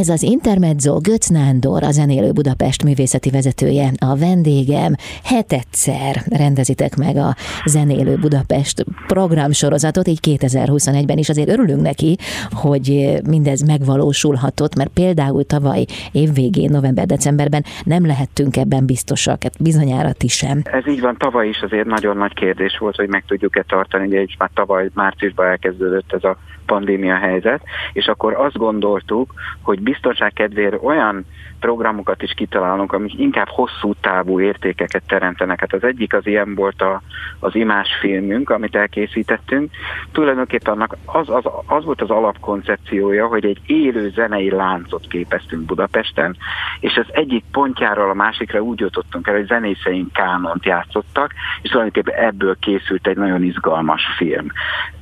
Ez 0.00 0.08
az 0.08 0.22
Intermezzo 0.22 0.98
Götz 1.00 1.28
Nándor, 1.28 1.82
a 1.82 1.90
Zenélő 1.90 2.32
Budapest 2.32 2.84
művészeti 2.84 3.30
vezetője, 3.30 3.90
a 3.98 4.16
vendégem. 4.16 4.94
Hetedszer 5.24 6.14
rendezitek 6.30 6.96
meg 6.96 7.16
a 7.16 7.34
Zenélő 7.64 8.16
Budapest 8.16 8.84
programsorozatot, 9.06 10.06
így 10.08 10.18
2021-ben 10.22 11.18
is 11.18 11.28
azért 11.28 11.48
örülünk 11.48 11.82
neki, 11.82 12.16
hogy 12.50 13.18
mindez 13.28 13.66
megvalósulhatott, 13.66 14.76
mert 14.76 14.90
például 14.94 15.44
tavaly 15.44 15.84
évvégén, 16.12 16.70
november-decemberben 16.70 17.64
nem 17.84 18.06
lehettünk 18.06 18.56
ebben 18.56 18.86
biztosak, 18.86 19.42
hát 19.42 19.62
bizonyára 19.62 20.12
ti 20.12 20.28
sem. 20.28 20.62
Ez 20.64 20.86
így 20.86 21.00
van, 21.00 21.16
tavaly 21.18 21.48
is 21.48 21.60
azért 21.60 21.86
nagyon 21.86 22.16
nagy 22.16 22.34
kérdés 22.34 22.78
volt, 22.78 22.96
hogy 22.96 23.08
meg 23.08 23.24
tudjuk-e 23.26 23.64
tartani, 23.68 24.06
ugye 24.06 24.22
is 24.22 24.36
már 24.38 24.50
tavaly 24.54 24.90
márciusban 24.94 25.46
elkezdődött 25.46 26.12
ez 26.12 26.24
a 26.24 26.36
pandémia 26.66 27.16
helyzet, 27.16 27.62
és 27.92 28.06
akkor 28.06 28.34
azt 28.34 28.56
gondoltuk, 28.56 29.34
hogy 29.60 29.80
biztonság 29.80 30.32
kedvéért 30.32 30.82
olyan 30.82 31.26
programokat 31.64 32.22
is 32.22 32.32
kitalálunk, 32.32 32.92
amik 32.92 33.18
inkább 33.18 33.48
hosszú 33.48 33.94
távú 34.00 34.40
értékeket 34.40 35.02
teremtenek. 35.06 35.60
Hát 35.60 35.72
az 35.72 35.84
egyik 35.84 36.14
az 36.14 36.26
ilyen 36.26 36.54
volt 36.54 36.82
a, 36.82 37.02
az 37.38 37.54
imás 37.54 37.88
filmünk, 38.00 38.50
amit 38.50 38.76
elkészítettünk. 38.76 39.70
Tulajdonképpen 40.12 40.72
annak 40.72 40.96
az, 41.04 41.28
az, 41.28 41.44
az 41.66 41.84
volt 41.84 42.02
az 42.02 42.10
alapkoncepciója, 42.10 43.26
hogy 43.26 43.44
egy 43.44 43.60
élő 43.66 44.10
zenei 44.10 44.50
láncot 44.50 45.06
képeztünk 45.06 45.64
Budapesten, 45.64 46.36
és 46.80 46.96
az 46.96 47.06
egyik 47.08 47.44
pontjáról 47.52 48.10
a 48.10 48.14
másikra 48.14 48.60
úgy 48.60 48.80
jutottunk 48.80 49.26
el, 49.26 49.34
hogy 49.34 49.46
zenészeink 49.46 50.12
kánont 50.12 50.64
játszottak, 50.64 51.32
és 51.62 51.70
tulajdonképpen 51.70 52.24
ebből 52.24 52.56
készült 52.58 53.06
egy 53.06 53.16
nagyon 53.16 53.42
izgalmas 53.42 54.02
film. 54.16 54.46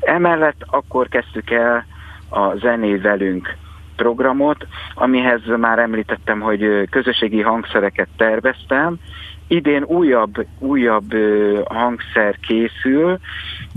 Emellett 0.00 0.62
akkor 0.66 1.09
kezdtük 1.09 1.50
el 1.50 1.87
a 2.31 2.54
zené 2.57 2.95
velünk 2.97 3.57
programot, 3.97 4.67
amihez 4.95 5.41
már 5.59 5.79
említettem, 5.79 6.41
hogy 6.41 6.89
közösségi 6.91 7.41
hangszereket 7.41 8.09
terveztem, 8.17 8.97
idén 9.47 9.83
újabb, 9.83 10.47
újabb 10.59 11.15
hangszer 11.65 12.39
készül. 12.41 13.19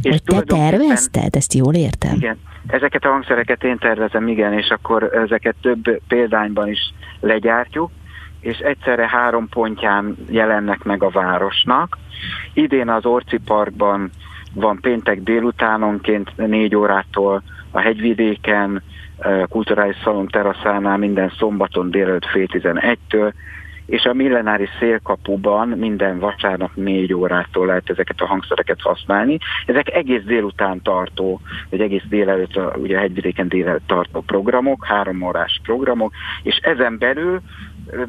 És 0.01 0.19
te 0.25 0.41
tervezted? 0.41 1.35
Ezt 1.35 1.53
jól 1.53 1.73
értem? 1.73 2.15
Igen. 2.15 2.37
Ezeket 2.67 3.05
a 3.05 3.09
hangszereket 3.09 3.63
én 3.63 3.77
tervezem, 3.77 4.27
igen, 4.27 4.53
és 4.53 4.69
akkor 4.69 5.03
ezeket 5.03 5.55
több 5.61 6.01
példányban 6.07 6.69
is 6.69 6.93
legyártjuk, 7.19 7.91
és 8.39 8.57
egyszerre 8.57 9.07
három 9.07 9.49
pontján 9.49 10.15
jelennek 10.29 10.83
meg 10.83 11.03
a 11.03 11.09
városnak. 11.09 11.97
Idén 12.53 12.89
az 12.89 13.05
Orci 13.05 13.37
Parkban 13.37 14.09
van 14.53 14.79
péntek 14.81 15.21
délutánonként 15.21 16.31
négy 16.35 16.75
órától 16.75 17.43
a 17.71 17.79
hegyvidéken, 17.79 18.81
kulturális 19.49 19.95
szalon 20.03 20.27
teraszánál 20.27 20.97
minden 20.97 21.31
szombaton 21.37 21.91
délelőtt 21.91 22.25
fél 22.25 22.47
tizenegytől, 22.47 23.33
és 23.85 24.03
a 24.03 24.13
millenári 24.13 24.67
szélkapuban 24.79 25.67
minden 25.67 26.19
vasárnap 26.19 26.71
négy 26.73 27.13
órától 27.13 27.65
lehet 27.65 27.89
ezeket 27.89 28.21
a 28.21 28.25
hangszereket 28.25 28.81
használni. 28.81 29.37
Ezek 29.65 29.89
egész 29.89 30.23
délután 30.23 30.81
tartó, 30.81 31.41
vagy 31.69 31.81
egész 31.81 32.03
délelőtt, 32.09 32.59
ugye 32.75 32.97
a 32.97 32.99
hegyvidéken 32.99 33.47
délelőtt 33.47 33.87
tartó 33.87 34.21
programok, 34.21 34.85
három 34.85 35.21
órás 35.21 35.59
programok, 35.63 36.13
és 36.43 36.55
ezen 36.55 36.97
belül 36.97 37.39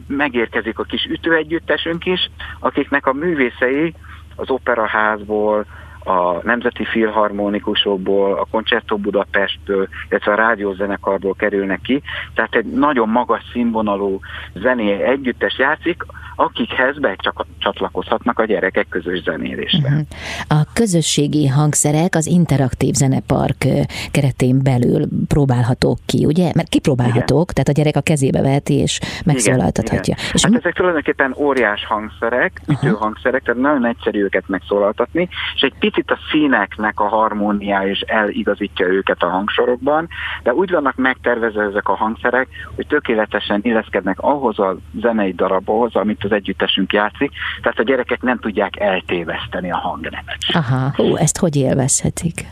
megérkezik 0.07 0.79
a 0.79 0.85
kis 0.85 1.05
ütőegyüttesünk 1.05 2.07
is, 2.07 2.31
akiknek 2.59 3.07
a 3.07 3.13
művészei 3.13 3.95
az 4.37 4.51
operaházból, 4.51 5.67
a 6.07 6.41
Nemzeti 6.43 6.85
Filharmonikusokból, 6.85 8.33
a 8.33 8.47
Concerto 8.51 8.97
Budapestből, 8.97 9.89
illetve 10.09 10.33
a 10.33 10.35
rádiózenekarból 10.35 11.35
kerülnek 11.35 11.81
ki. 11.81 12.03
Tehát 12.35 12.55
egy 12.55 12.65
nagyon 12.65 13.09
magas 13.09 13.43
színvonalú 13.53 14.21
zené 14.55 15.03
együttes 15.03 15.59
játszik, 15.59 16.05
akikhez 16.37 16.99
be 16.99 17.15
csak 17.19 17.47
csatlakozhatnak 17.59 18.39
a 18.39 18.45
gyerekek 18.45 18.87
közös 18.89 19.23
zenélésben. 19.23 19.93
Uh-huh. 19.93 20.61
A 20.61 20.67
közösségi 20.73 21.47
hangszerek 21.47 22.15
az 22.15 22.27
interaktív 22.27 22.95
zenepark 22.95 23.65
keretén 24.11 24.63
belül 24.63 25.09
próbálhatók 25.29 25.99
ki, 26.07 26.25
ugye? 26.25 26.51
Mert 26.55 26.69
kipróbálhatók, 26.69 27.53
tehát 27.53 27.69
a 27.69 27.73
gyerek 27.73 27.97
a 27.97 28.01
kezébe 28.01 28.43
veheti 28.43 28.75
és 28.75 29.01
megszólaltathatja. 29.25 30.15
Igen, 30.15 30.19
igen. 30.19 30.35
És 30.35 30.45
hát 30.45 30.55
ezek 30.55 30.75
tulajdonképpen 30.75 31.35
óriás 31.39 31.85
hangszerek, 31.85 32.61
ütőhangszerek, 32.69 33.43
tehát 33.43 33.61
nagyon 33.61 33.87
egyszerű 33.87 34.23
őket 34.23 34.45
megszólaltatni, 34.47 35.29
és 35.55 35.61
egy 35.61 35.75
picit 35.79 35.96
a 36.11 36.19
színeknek 36.31 37.01
a 37.01 37.09
harmóniája 37.09 37.91
is 37.91 38.01
eligazítja 38.01 38.87
őket 38.87 39.23
a 39.23 39.29
hangsorokban, 39.29 40.09
de 40.43 40.55
úgy 40.55 40.71
vannak 40.71 40.97
megtervezve 40.97 41.63
ezek 41.63 41.89
a 41.89 41.95
hangszerek, 41.95 42.49
hogy 42.75 42.87
tökéletesen 42.87 43.61
illeszkednek 43.63 44.21
ahhoz 44.21 44.59
a 44.59 44.77
zenei 45.01 45.33
darabhoz, 45.33 45.95
amit 45.95 46.25
az 46.25 46.33
együttesünk 46.33 46.93
játszik, 46.93 47.33
tehát 47.63 47.79
a 47.79 47.83
gyerekek 47.83 48.23
nem 48.23 48.39
tudják 48.39 48.81
eltéveszteni 48.81 49.71
a 49.71 49.77
hangnemet. 49.77 50.39
Aha, 50.53 50.93
hú, 50.97 51.17
ezt 51.17 51.39
hogy 51.39 51.57
élvezhetik? 51.57 52.47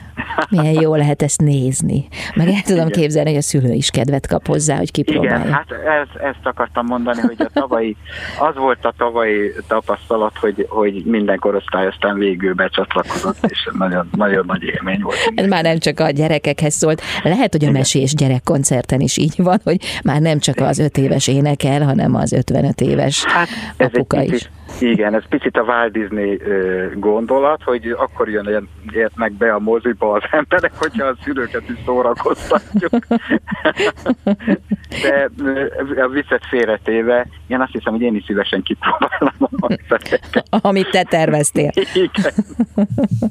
Milyen 0.50 0.80
jó 0.80 0.94
lehet 0.94 1.22
ezt 1.22 1.40
nézni. 1.40 2.08
Meg 2.34 2.48
el 2.48 2.62
tudom 2.62 2.86
Igen. 2.86 3.00
képzelni, 3.00 3.28
hogy 3.28 3.38
a 3.38 3.42
szülő 3.42 3.72
is 3.72 3.90
kedvet 3.90 4.26
kap 4.26 4.46
hozzá, 4.46 4.76
hogy 4.76 4.90
kipróbálja. 4.90 5.38
Igen, 5.38 5.52
hát 5.52 5.70
ez, 5.70 6.20
ezt 6.20 6.46
akartam 6.46 6.86
mondani, 6.86 7.20
hogy 7.20 7.36
a 7.38 7.50
tavalyi, 7.60 7.96
az 8.38 8.54
volt 8.56 8.84
a 8.84 8.92
tavalyi 8.96 9.52
tapasztalat, 9.68 10.38
hogy, 10.38 10.66
hogy 10.68 11.04
minden 11.04 11.38
korosztály 11.38 11.86
aztán 11.86 12.18
végül 12.18 12.54
becsatlakozott, 12.54 13.33
és 13.48 13.68
nagyon, 13.78 14.08
nagyon 14.12 14.44
nagy 14.46 14.62
élmény 14.62 15.00
volt. 15.02 15.16
Ez 15.34 15.46
már 15.46 15.62
nem 15.62 15.78
csak 15.78 16.00
a 16.00 16.10
gyerekekhez 16.10 16.74
szólt. 16.74 17.02
Lehet, 17.22 17.52
hogy 17.52 17.64
a 17.64 17.70
mesés 17.70 18.14
gyerekkoncerten 18.14 19.00
is 19.00 19.16
így 19.16 19.34
van, 19.36 19.60
hogy 19.64 19.76
már 20.04 20.20
nem 20.20 20.38
csak 20.38 20.56
az 20.56 20.78
öt 20.78 20.98
éves 20.98 21.28
énekel, 21.28 21.82
hanem 21.82 22.14
az 22.14 22.32
55 22.32 22.80
éves 22.80 23.24
hát, 23.24 23.48
apuka 23.76 24.22
is. 24.22 24.30
Picit, 24.30 24.50
igen, 24.90 25.14
ez 25.14 25.22
picit 25.28 25.56
a 25.56 25.62
Walt 25.62 25.92
Disney 25.92 26.40
gondolat, 26.94 27.62
hogy 27.62 27.90
akkor 27.90 28.28
jön 28.28 28.68
értnek 28.92 29.32
be 29.32 29.54
a 29.54 29.58
moziba 29.58 30.12
az 30.12 30.22
emberek, 30.40 30.72
hogyha 30.76 31.06
a 31.06 31.16
szülőket 31.24 31.68
is 31.68 31.76
szórakoztatjuk. 31.84 32.92
De 35.02 35.30
a 36.02 36.08
viccet 36.08 36.46
félretéve, 36.48 37.26
én 37.46 37.60
azt 37.60 37.72
hiszem, 37.72 37.92
hogy 37.92 38.02
én 38.02 38.14
is 38.14 38.24
szívesen 38.24 38.62
kipróbálom 38.62 39.34
a 39.38 39.48
hangszereket. 39.60 40.44
Amit 40.50 40.90
te 40.90 41.02
terveztél. 41.02 41.70
Igen. 41.94 42.32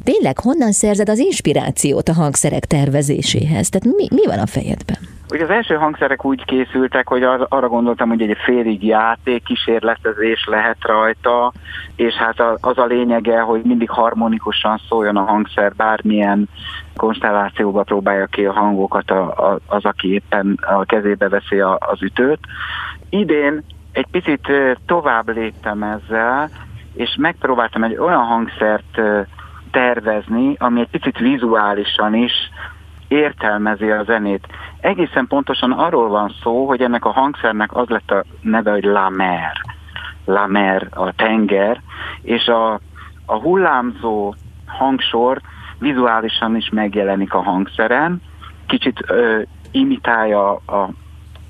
Tényleg, 0.03 0.39
honnan 0.39 0.72
szerzed 0.72 1.10
az 1.10 1.19
inspirációt 1.19 2.10
a 2.10 2.13
hangszerek 2.13 2.65
tervezéséhez? 2.65 3.69
Tehát 3.69 3.98
mi, 3.98 4.07
mi 4.10 4.25
van 4.25 4.39
a 4.39 4.45
fejedben? 4.45 4.98
Ugye 5.34 5.44
az 5.44 5.50
első 5.50 5.75
hangszerek 5.75 6.25
úgy 6.25 6.46
készültek, 6.46 7.08
hogy 7.08 7.24
az, 7.24 7.42
arra 7.50 7.68
gondoltam, 7.68 8.10
hogy 8.10 8.22
egy 8.22 8.38
félig 8.44 8.86
játék, 8.86 9.44
kísérletezés 9.44 10.46
lehet 10.46 10.78
rajta, 10.82 11.52
és 11.96 12.13
hát 12.13 12.40
az 12.62 12.78
a 12.78 12.86
lényege, 12.86 13.40
hogy 13.40 13.62
mindig 13.63 13.90
harmonikusan 13.90 14.82
szóljon 14.90 15.18
a 15.18 15.24
hangszer, 15.24 15.75
bármilyen 15.75 16.50
konstellációba 16.96 17.84
próbálja 17.84 18.25
ki 18.25 18.46
a 18.46 18.52
hangokat 18.52 19.12
a, 19.12 19.52
a, 19.52 19.60
az, 19.68 19.86
aki 19.86 20.13
éppen 20.13 20.60
a 20.62 20.84
kezébe 20.84 21.30
veszi 21.30 21.60
a, 21.60 21.78
az 21.80 22.02
ütőt. 22.02 22.40
Idén 23.10 23.63
egy 23.92 24.08
picit 24.12 24.52
tovább 24.86 25.36
léptem 25.36 25.84
ezzel, 25.84 26.50
és 26.94 27.16
megpróbáltam 27.18 27.84
egy 27.84 27.98
olyan 27.98 28.24
hangszert 28.25 29.02
tervezni, 29.72 30.56
ami 30.60 30.80
egy 30.80 30.90
picit 30.90 31.18
vizuálisan 31.18 32.16
is 32.16 32.34
értelmezi 33.13 33.89
a 33.89 34.03
zenét. 34.03 34.48
Egészen 34.79 35.27
pontosan 35.27 35.72
arról 35.72 36.10
van 36.10 36.36
szó, 36.41 36.67
hogy 36.67 36.82
ennek 36.82 37.05
a 37.05 37.12
hangszernek 37.12 37.75
az 37.75 37.88
lett 37.88 38.12
a 38.12 38.24
neve, 38.41 38.72
hogy 38.72 38.84
la 38.84 39.10
mer. 39.10 39.62
La 40.25 40.48
mer, 40.48 40.88
a 40.91 41.12
tenger, 41.12 41.82
és 42.22 42.48
a, 42.48 42.74
a 43.25 43.36
hullámzó 43.36 44.36
hangsor 44.65 45.41
vizuálisan 45.79 46.55
is 46.55 46.70
megjelenik 46.70 47.34
a 47.34 47.41
hangszeren, 47.41 48.22
kicsit 48.67 49.00
ö, 49.08 49.41
imitálja 49.72 50.51
a 50.51 50.89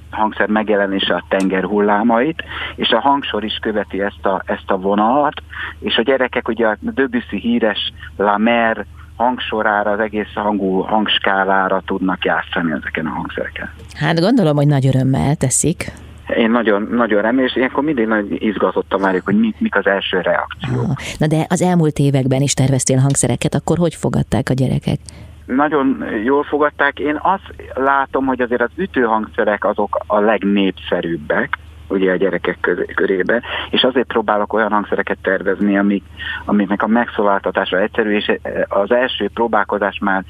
hangszer 0.10 0.48
megjelenése 0.48 1.16
a 1.16 1.24
tenger 1.28 1.64
hullámait, 1.64 2.44
és 2.76 2.90
a 2.90 3.00
hangsor 3.00 3.44
is 3.44 3.58
követi 3.62 4.02
ezt 4.02 4.26
a, 4.26 4.42
ezt 4.46 4.72
a 4.72 4.78
vonalat, 4.78 5.42
és 5.80 5.98
a 5.98 6.02
gyerekek 6.02 6.48
ugye 6.48 6.68
a 6.68 6.78
Debussy 6.80 7.38
híres 7.38 7.94
La 8.18 8.38
Mer 8.38 8.86
hangsorára, 9.24 9.92
az 9.92 10.00
egész 10.00 10.34
hangú 10.34 10.80
hangskálára 10.80 11.82
tudnak 11.86 12.26
játszani 12.26 12.72
ezeken 12.72 13.06
a 13.06 13.10
hangszereken. 13.10 13.70
Hát 13.94 14.20
gondolom, 14.20 14.56
hogy 14.56 14.68
nagy 14.68 14.88
örömmel 14.88 15.36
teszik. 15.36 15.92
Én 16.38 16.52
nagyon, 16.52 16.88
nagyon 16.92 17.22
remélem, 17.22 17.46
és 17.46 17.56
ilyenkor 17.56 17.84
mindig 17.84 18.08
nagy 18.08 18.44
izgatottam 18.44 19.02
várjuk, 19.02 19.26
hogy 19.26 19.40
mik, 19.40 19.56
mik 19.60 19.76
az 19.76 19.86
első 19.86 20.22
reakciók. 20.22 21.02
Na 21.18 21.28
de 21.28 21.46
az 21.50 21.62
elmúlt 21.62 21.98
években 21.98 22.42
is 22.42 22.54
terveztél 22.54 22.98
hangszereket, 22.98 23.56
akkor 23.56 23.78
hogy 23.78 23.96
fogadták 23.96 24.50
a 24.50 24.54
gyerekek? 24.54 25.00
Nagyon 25.46 26.06
jól 26.24 26.44
fogadták. 26.44 27.00
Én 27.00 27.20
azt 27.22 27.54
látom, 27.74 28.26
hogy 28.26 28.42
azért 28.42 28.62
az 28.62 28.70
ütőhangszerek 28.76 29.66
azok 29.66 30.00
a 30.08 30.20
legnépszerűbbek, 30.20 31.58
ugye 31.88 32.12
a 32.12 32.16
gyerekek 32.16 32.58
körébe, 32.96 33.42
és 33.70 33.84
azért 33.84 34.08
próbálok 34.08 34.54
olyan 34.54 34.72
hangszereket 34.72 35.18
tervezni, 35.22 35.78
amik, 35.78 36.04
amiknek 36.46 36.84
a 36.84 36.88
megszólaltatása 36.88 37.80
egyszerű, 37.80 38.16
és 38.16 38.32
az 38.68 38.92
első 38.92 39.30
próbálkozás 39.34 40.00
már 40.02 40.24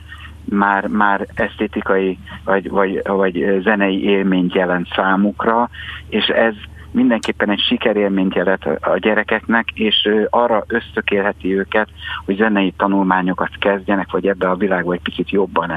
már, 0.45 0.87
már 0.87 1.27
esztétikai 1.33 2.17
vagy, 2.43 2.69
vagy, 2.69 3.01
vagy 3.03 3.59
zenei 3.61 4.03
élményt 4.03 4.53
jelent 4.53 4.87
számukra, 4.95 5.69
és 6.09 6.25
ez 6.25 6.53
mindenképpen 6.91 7.49
egy 7.49 7.59
sikerélményt 7.59 8.35
jelent 8.35 8.65
a 8.65 8.97
gyerekeknek, 8.97 9.69
és 9.73 10.09
arra 10.29 10.63
ösztökélheti 10.67 11.57
őket, 11.57 11.87
hogy 12.25 12.35
zenei 12.35 12.73
tanulmányokat 12.77 13.49
kezdjenek, 13.59 14.11
vagy 14.11 14.27
ebbe 14.27 14.49
a 14.49 14.55
világba 14.55 14.93
egy 14.93 15.01
picit 15.01 15.29
jobban 15.29 15.71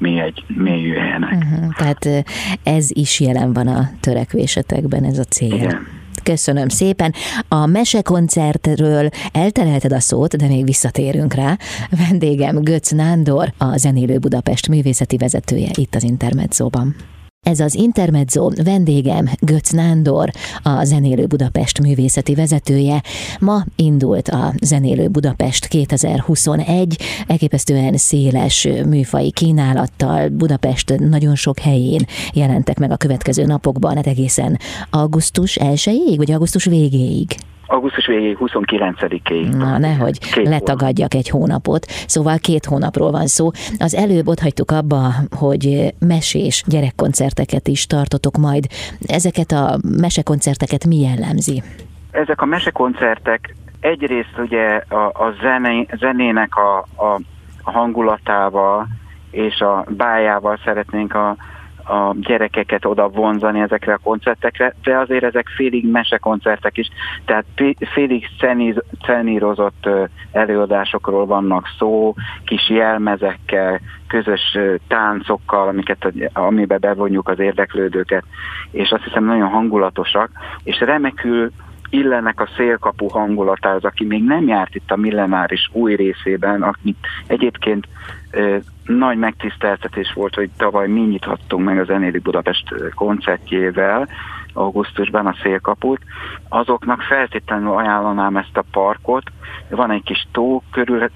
elmélyüljenek. 0.00 1.32
Uh-huh. 1.32 1.74
Tehát 1.76 2.24
ez 2.62 2.88
is 2.92 3.20
jelen 3.20 3.52
van 3.52 3.66
a 3.66 3.90
törekvésetekben, 4.00 5.04
ez 5.04 5.18
a 5.18 5.24
cél. 5.24 5.54
Igen. 5.54 5.86
Köszönöm 6.22 6.68
szépen. 6.68 7.14
A 7.48 7.66
mesekoncertről 7.66 9.08
elterelted 9.32 9.92
a 9.92 10.00
szót, 10.00 10.36
de 10.36 10.46
még 10.46 10.64
visszatérünk 10.64 11.34
rá. 11.34 11.56
Vendégem 11.90 12.62
Götz 12.62 12.90
Nándor, 12.90 13.52
a 13.58 13.76
Zenélő 13.76 14.18
Budapest 14.18 14.68
művészeti 14.68 15.16
vezetője 15.16 15.68
itt 15.74 15.94
az 15.94 16.02
Intermedzóban. 16.02 16.94
Ez 17.48 17.60
az 17.60 17.74
Intermezzo 17.74 18.50
vendégem 18.64 19.30
Götz 19.40 19.70
Nándor, 19.70 20.30
a 20.62 20.84
Zenélő 20.84 21.26
Budapest 21.26 21.80
művészeti 21.80 22.34
vezetője. 22.34 23.02
Ma 23.40 23.64
indult 23.76 24.28
a 24.28 24.54
Zenélő 24.60 25.08
Budapest 25.08 25.66
2021, 25.66 27.02
elképesztően 27.26 27.96
széles 27.96 28.68
műfai 28.86 29.30
kínálattal 29.30 30.28
Budapest 30.28 30.94
nagyon 30.98 31.34
sok 31.34 31.58
helyén 31.58 32.04
jelentek 32.32 32.78
meg 32.78 32.90
a 32.90 32.96
következő 32.96 33.44
napokban, 33.44 33.96
hát 33.96 34.06
egészen 34.06 34.58
augusztus 34.90 35.58
1-ig, 35.60 36.14
vagy 36.16 36.30
augusztus 36.30 36.64
végéig 36.64 37.36
augusztus 37.68 38.06
végéig 38.06 38.36
29-ig. 38.40 39.56
Na, 39.56 39.78
nehogy 39.78 40.18
két 40.18 40.48
letagadjak 40.48 41.14
egy 41.14 41.28
hónapot. 41.28 41.86
Szóval 41.86 42.38
két 42.38 42.64
hónapról 42.64 43.10
van 43.10 43.26
szó. 43.26 43.50
Az 43.78 43.94
előbb 43.94 44.28
ott 44.28 44.40
hagytuk 44.40 44.70
abba, 44.70 45.08
hogy 45.36 45.94
mesés 45.98 46.64
gyerekkoncerteket 46.66 47.68
is 47.68 47.86
tartotok 47.86 48.36
majd. 48.36 48.66
Ezeket 49.06 49.50
a 49.52 49.78
mesekoncerteket 50.00 50.86
mi 50.86 51.00
jellemzi? 51.00 51.62
Ezek 52.10 52.42
a 52.42 52.46
mesekoncertek 52.46 53.54
egyrészt 53.80 54.38
ugye 54.38 54.82
a, 54.88 54.94
a 54.96 55.34
zené, 55.40 55.86
zenének 55.98 56.56
a, 56.56 56.78
a, 56.78 57.20
a 57.62 57.70
hangulatával 57.70 58.86
és 59.30 59.60
a 59.60 59.84
bájával 59.88 60.58
szeretnénk 60.64 61.14
a, 61.14 61.36
a 61.88 62.14
gyerekeket 62.20 62.84
oda 62.84 63.08
vonzani 63.08 63.60
ezekre 63.60 63.92
a 63.92 64.00
koncertekre, 64.02 64.74
de 64.82 64.98
azért 64.98 65.24
ezek 65.24 65.48
félig 65.56 65.90
mesekoncertek 65.90 66.76
is, 66.76 66.88
tehát 67.24 67.44
félig 67.92 68.28
szenírozott 69.06 69.88
előadásokról 70.32 71.26
vannak 71.26 71.66
szó, 71.78 72.14
kis 72.44 72.68
jelmezekkel, 72.68 73.80
közös 74.06 74.58
táncokkal, 74.88 75.68
amiket, 75.68 76.12
amiben 76.32 76.80
bevonjuk 76.80 77.28
az 77.28 77.38
érdeklődőket, 77.38 78.24
és 78.70 78.90
azt 78.90 79.04
hiszem 79.04 79.24
nagyon 79.24 79.48
hangulatosak, 79.48 80.30
és 80.62 80.80
remekül 80.80 81.50
illenek 81.90 82.40
a 82.40 82.48
szélkapu 82.56 83.08
hangulatához, 83.08 83.84
aki 83.84 84.04
még 84.04 84.24
nem 84.24 84.48
járt 84.48 84.74
itt 84.74 84.90
a 84.90 84.96
millenáris 84.96 85.68
új 85.72 85.94
részében, 85.94 86.62
akit 86.62 86.96
egyébként 87.26 87.88
nagy 88.84 89.18
megtiszteltetés 89.18 90.12
volt, 90.14 90.34
hogy 90.34 90.50
tavaly 90.56 90.88
mi 90.88 91.00
nyithattunk 91.00 91.64
meg 91.64 91.78
a 91.78 91.84
Zenéli 91.84 92.18
Budapest 92.18 92.74
koncertjével, 92.94 94.08
augusztusban 94.52 95.26
a 95.26 95.34
szélkaput, 95.42 96.00
azoknak 96.48 97.00
feltétlenül 97.00 97.72
ajánlanám 97.72 98.36
ezt 98.36 98.56
a 98.56 98.64
parkot. 98.70 99.22
Van 99.70 99.90
egy 99.90 100.02
kis 100.02 100.26
tó, 100.32 100.62
körül, 100.72 101.08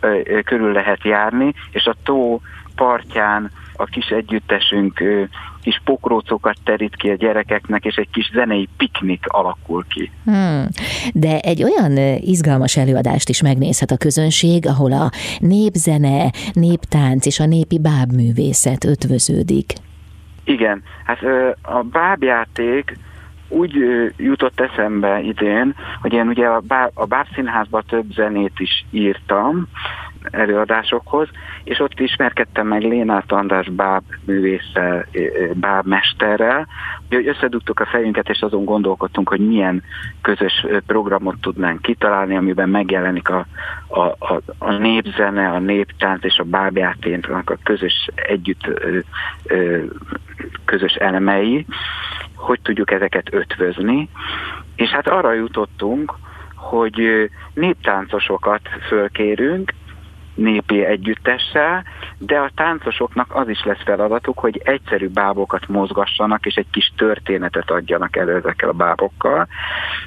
körül 0.45 0.73
lehet 0.73 1.05
járni, 1.05 1.55
és 1.71 1.87
a 1.87 1.95
tó 2.05 2.41
partján 2.77 3.51
a 3.77 3.85
kis 3.85 4.07
együttesünk 4.07 5.03
kis 5.63 5.81
pokrócokat 5.85 6.57
terít 6.65 6.97
ki 6.97 7.11
a 7.11 7.15
gyerekeknek, 7.15 7.85
és 7.85 7.95
egy 7.95 8.11
kis 8.13 8.31
zenei 8.35 8.69
piknik 8.77 9.25
alakul 9.27 9.85
ki. 9.89 10.11
Hmm. 10.25 10.67
De 11.13 11.39
egy 11.39 11.63
olyan 11.63 11.97
izgalmas 12.21 12.77
előadást 12.77 13.29
is 13.29 13.43
megnézhet 13.43 13.91
a 13.91 13.97
közönség, 13.97 14.67
ahol 14.67 14.93
a 14.93 15.11
népzene, 15.39 16.31
néptánc 16.53 17.27
és 17.27 17.41
a 17.41 17.47
népi 17.47 17.79
bábművészet 17.79 18.85
ötvöződik. 18.85 19.73
Igen, 20.45 20.83
hát 21.05 21.19
a 21.63 21.83
bábjáték 21.83 22.99
úgy 23.49 23.73
jutott 24.17 24.61
eszembe 24.61 25.21
idén, 25.21 25.75
hogy 26.01 26.13
én 26.13 26.27
ugye 26.27 26.47
a, 26.47 26.61
báb, 26.61 26.91
a 26.95 27.05
bábszínházban 27.07 27.83
több 27.89 28.13
zenét 28.13 28.59
is 28.59 28.85
írtam, 28.91 29.69
előadásokhoz, 30.31 31.29
és 31.65 31.79
ott 31.79 32.01
ismerkedtem 32.01 32.67
meg 32.67 32.83
Lénát 32.83 33.33
András 33.33 33.69
báb 33.69 34.03
művésszel, 34.25 35.07
báb 35.55 35.87
mesterrel, 35.87 36.67
hogy 37.09 37.27
összedugtuk 37.27 37.81
a 37.81 37.87
fejünket, 37.87 38.29
és 38.29 38.41
azon 38.41 38.65
gondolkodtunk, 38.65 39.29
hogy 39.29 39.41
milyen 39.41 39.83
közös 40.21 40.67
programot 40.87 41.41
tudnánk 41.41 41.83
kitalálni, 41.83 42.37
amiben 42.37 42.69
megjelenik 42.69 43.29
a, 43.29 43.47
a, 43.87 44.01
a, 44.01 44.41
a 44.59 44.73
népzene, 44.73 45.49
a 45.49 45.59
néptánc 45.59 46.25
és 46.25 46.39
a 46.39 46.45
bábjátéknak 46.45 47.51
a 47.51 47.59
közös 47.63 48.09
együtt 48.15 48.69
közös 50.65 50.93
elemei, 50.93 51.67
hogy 52.35 52.61
tudjuk 52.63 52.91
ezeket 52.91 53.35
ötvözni, 53.35 54.09
és 54.77 54.89
hát 54.89 55.09
arra 55.09 55.33
jutottunk, 55.33 56.15
hogy 56.55 57.31
néptáncosokat 57.55 58.61
fölkérünk, 58.89 59.73
népi 60.43 60.85
együttessel, 60.85 61.85
de 62.19 62.39
a 62.39 62.51
táncosoknak 62.55 63.35
az 63.35 63.49
is 63.49 63.65
lesz 63.65 63.83
feladatuk, 63.85 64.39
hogy 64.39 64.61
egyszerű 64.65 65.09
bábokat 65.09 65.69
mozgassanak, 65.69 66.47
és 66.47 66.55
egy 66.55 66.71
kis 66.71 66.93
történetet 66.97 67.71
adjanak 67.71 68.17
elő 68.17 68.37
ezekkel 68.37 68.69
a 68.69 68.73
bábokkal. 68.73 69.49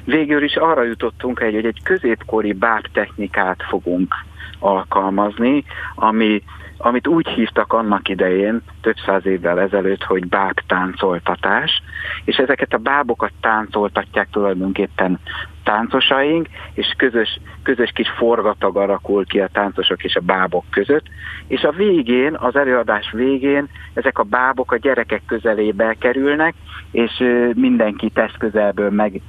Végül 0.04 0.42
is 0.42 0.56
arra 0.56 0.82
jutottunk, 0.82 1.38
hogy 1.38 1.54
egy 1.54 1.82
középkori 1.82 2.52
báb 2.52 2.86
technikát 2.92 3.62
fogunk 3.68 4.14
alkalmazni, 4.58 5.64
ami 5.94 6.42
amit 6.78 7.06
úgy 7.06 7.28
hívtak 7.28 7.72
annak 7.72 8.08
idején, 8.08 8.62
több 8.80 8.96
száz 9.06 9.26
évvel 9.26 9.60
ezelőtt, 9.60 10.02
hogy 10.02 10.26
báb 10.26 10.60
táncoltatás, 10.66 11.82
és 12.24 12.36
ezeket 12.36 12.72
a 12.72 12.78
bábokat 12.78 13.32
táncoltatják 13.40 14.28
tulajdonképpen 14.30 15.18
táncosaink, 15.66 16.48
és 16.74 16.94
közös, 16.96 17.40
közös 17.62 17.90
kis 17.94 18.08
forgatag 18.16 18.76
alakul 18.76 19.26
ki 19.26 19.40
a 19.40 19.48
táncosok 19.52 20.04
és 20.04 20.14
a 20.16 20.20
bábok 20.20 20.64
között, 20.70 21.06
és 21.46 21.62
a 21.62 21.70
végén, 21.70 22.34
az 22.34 22.56
előadás 22.56 23.10
végén 23.12 23.68
ezek 23.94 24.18
a 24.18 24.22
bábok 24.22 24.72
a 24.72 24.76
gyerekek 24.76 25.22
közelébe 25.26 25.96
kerülnek, 25.98 26.54
és 26.90 27.12
mindenki 27.54 28.10
tesz 28.10 28.34
közelből 28.38 28.90
meg 28.90 29.20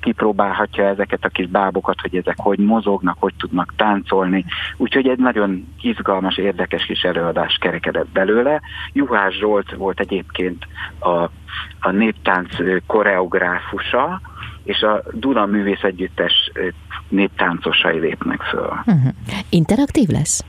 kipróbálhatja 0.00 0.84
ezeket 0.84 1.24
a 1.24 1.28
kis 1.28 1.46
bábokat, 1.46 2.00
hogy 2.00 2.16
ezek 2.16 2.36
hogy 2.36 2.58
mozognak, 2.58 3.16
hogy 3.20 3.34
tudnak 3.38 3.72
táncolni. 3.76 4.44
Úgyhogy 4.76 5.08
egy 5.08 5.18
nagyon 5.18 5.74
izgalmas, 5.80 6.36
érdekes 6.36 6.84
kis 6.84 7.02
előadás 7.02 7.56
kerekedett 7.60 8.08
belőle. 8.12 8.60
Juhás 8.92 9.34
Zsolt 9.34 9.74
volt 9.74 10.00
egyébként 10.00 10.66
a, 10.98 11.30
a 11.80 11.90
néptánc 11.90 12.56
koreográfusa, 12.86 14.20
és 14.64 14.82
a 14.82 15.02
Duna 15.12 15.46
Művész 15.46 15.82
Együttes 15.82 16.52
néptáncosai 17.08 17.98
lépnek 17.98 18.42
föl. 18.42 18.68
Uh-huh. 18.86 19.12
Interaktív 19.48 20.08
lesz? 20.08 20.44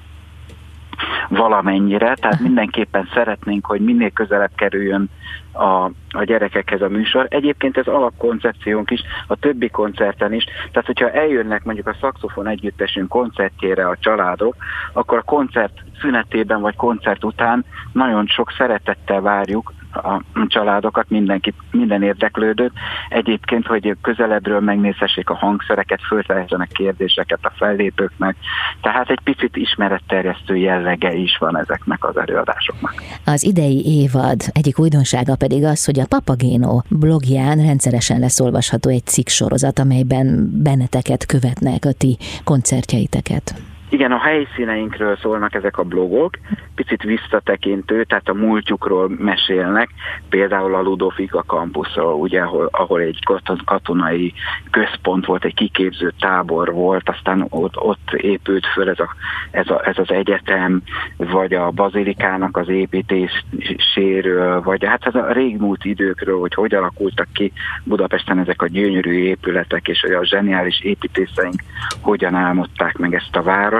valamennyire, 1.29 2.15
tehát 2.15 2.39
mindenképpen 2.39 3.09
szeretnénk, 3.13 3.65
hogy 3.65 3.81
minél 3.81 4.09
közelebb 4.09 4.51
kerüljön 4.55 5.09
a, 5.51 5.91
a 6.09 6.23
gyerekekhez 6.23 6.81
a 6.81 6.89
műsor. 6.89 7.27
Egyébként 7.29 7.77
ez 7.77 7.87
alapkoncepciónk 7.87 8.91
is, 8.91 9.01
a 9.27 9.35
többi 9.35 9.69
koncerten 9.69 10.33
is, 10.33 10.43
tehát 10.71 10.85
hogyha 10.85 11.11
eljönnek 11.11 11.63
mondjuk 11.63 11.87
a 11.87 11.97
szakszofon 12.01 12.47
együttesünk 12.47 13.09
koncertjére 13.09 13.87
a 13.87 13.97
családok, 13.99 14.55
akkor 14.93 15.17
a 15.17 15.21
koncert 15.21 15.83
szünetében 16.01 16.61
vagy 16.61 16.75
koncert 16.75 17.23
után 17.23 17.65
nagyon 17.91 18.27
sok 18.27 18.53
szeretettel 18.57 19.21
várjuk 19.21 19.73
a 19.95 20.21
családokat, 20.47 21.09
mindenkit, 21.09 21.55
minden 21.71 22.03
érdeklődőt. 22.03 22.71
Egyébként, 23.09 23.65
hogy 23.65 23.95
közelebbről 24.01 24.59
megnézhessék 24.59 25.29
a 25.29 25.35
hangszereket, 25.35 25.99
föltehessenek 26.07 26.67
kérdéseket 26.67 27.39
a 27.41 27.51
fellépőknek. 27.55 28.35
Tehát 28.81 29.09
egy 29.09 29.19
picit 29.23 29.55
ismeretterjesztő 29.55 30.55
jellege 30.55 31.13
is 31.13 31.37
van 31.37 31.57
ezeknek 31.57 32.05
az 32.05 32.17
előadásoknak. 32.17 32.93
Az 33.25 33.43
idei 33.43 34.01
évad 34.01 34.41
egyik 34.51 34.79
újdonsága 34.79 35.35
pedig 35.35 35.63
az, 35.63 35.85
hogy 35.85 35.99
a 35.99 36.05
Papagéno 36.09 36.81
blogján 36.89 37.57
rendszeresen 37.57 38.19
lesz 38.19 38.39
olvasható 38.39 38.89
egy 38.89 39.05
cikk 39.05 39.27
sorozat, 39.27 39.79
amelyben 39.79 40.49
benneteket 40.63 41.25
követnek 41.25 41.85
a 41.85 41.91
ti 41.97 42.17
koncertjeiteket. 42.43 43.74
Igen, 43.89 44.11
a 44.11 44.19
helyszíneinkről 44.19 45.17
szólnak 45.17 45.53
ezek 45.53 45.77
a 45.77 45.83
blogok, 45.83 46.37
picit 46.75 47.03
visszatekintő, 47.03 48.03
tehát 48.03 48.29
a 48.29 48.33
múltjukról 48.33 49.09
mesélnek, 49.17 49.89
például 50.29 50.75
a 50.75 50.81
Ludovika 50.81 51.43
kampuszról, 51.47 52.13
ugye, 52.13 52.41
ahol, 52.41 52.69
ahol 52.71 53.01
egy 53.01 53.19
katonai 53.65 54.33
központ 54.71 55.25
volt, 55.25 55.45
egy 55.45 55.53
kiképző 55.53 56.13
tábor 56.19 56.73
volt, 56.73 57.09
aztán 57.09 57.45
ott, 57.49 57.77
ott 57.77 58.11
épült 58.11 58.65
föl 58.65 58.89
ez, 58.89 58.99
a, 58.99 59.09
ez, 59.51 59.69
a, 59.69 59.87
ez 59.87 59.97
az 59.97 60.11
egyetem, 60.11 60.81
vagy 61.17 61.53
a 61.53 61.71
bazilikának 61.71 62.57
az 62.57 62.69
építéséről, 62.69 64.61
vagy 64.61 64.85
hát 64.85 65.05
ez 65.05 65.15
a 65.15 65.31
régmúlt 65.31 65.85
időkről, 65.85 66.39
hogy 66.39 66.53
hogy 66.53 66.73
alakultak 66.73 67.27
ki 67.33 67.51
Budapesten 67.83 68.39
ezek 68.39 68.61
a 68.61 68.67
gyönyörű 68.67 69.13
épületek, 69.13 69.87
és 69.87 69.99
hogy 69.99 70.11
a 70.11 70.25
zseniális 70.25 70.79
építészeink 70.79 71.63
hogyan 72.01 72.35
álmodták 72.35 72.97
meg 72.97 73.13
ezt 73.13 73.35
a 73.35 73.41
várost, 73.41 73.74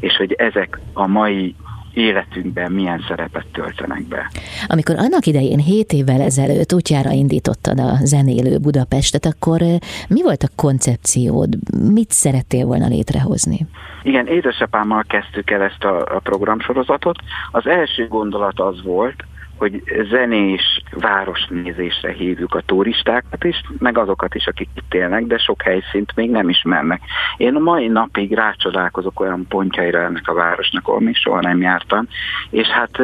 és 0.00 0.16
hogy 0.16 0.32
ezek 0.32 0.78
a 0.92 1.06
mai 1.06 1.54
életünkben 1.94 2.72
milyen 2.72 3.04
szerepet 3.08 3.46
töltenek 3.52 4.08
be. 4.08 4.30
Amikor 4.66 4.94
annak 4.98 5.26
idején 5.26 5.58
7 5.58 5.92
évvel 5.92 6.20
ezelőtt 6.20 6.72
útjára 6.72 7.10
indítottad 7.10 7.80
a 7.80 7.96
zenélő 8.02 8.58
Budapestet, 8.58 9.26
akkor 9.26 9.60
mi 10.08 10.22
volt 10.22 10.42
a 10.42 10.52
koncepciód? 10.56 11.48
Mit 11.92 12.10
szerettél 12.10 12.66
volna 12.66 12.86
létrehozni? 12.86 13.66
Igen, 14.02 14.26
édesapámmal 14.26 15.04
kezdtük 15.08 15.50
el 15.50 15.62
ezt 15.62 15.84
a, 15.84 16.16
a 16.16 16.20
programsorozatot. 16.22 17.16
Az 17.50 17.66
első 17.66 18.08
gondolat 18.08 18.60
az 18.60 18.82
volt, 18.82 19.24
hogy 19.62 19.82
zenés 20.10 20.82
városnézésre 20.90 22.12
hívjuk 22.12 22.54
a 22.54 22.60
turistákat 22.60 23.44
is, 23.44 23.62
meg 23.78 23.98
azokat 23.98 24.34
is, 24.34 24.46
akik 24.46 24.68
itt 24.74 24.94
élnek, 24.94 25.24
de 25.24 25.38
sok 25.38 25.62
helyszínt 25.62 26.12
még 26.14 26.30
nem 26.30 26.48
ismernek. 26.48 27.00
Én 27.36 27.54
a 27.54 27.58
mai 27.58 27.88
napig 27.88 28.32
rácsodálkozok 28.32 29.20
olyan 29.20 29.46
pontjaira 29.48 30.02
ennek 30.02 30.28
a 30.28 30.34
városnak, 30.34 30.88
ahol 30.88 31.00
még 31.00 31.16
soha 31.16 31.40
nem 31.40 31.60
jártam, 31.60 32.06
és 32.50 32.66
hát 32.66 32.98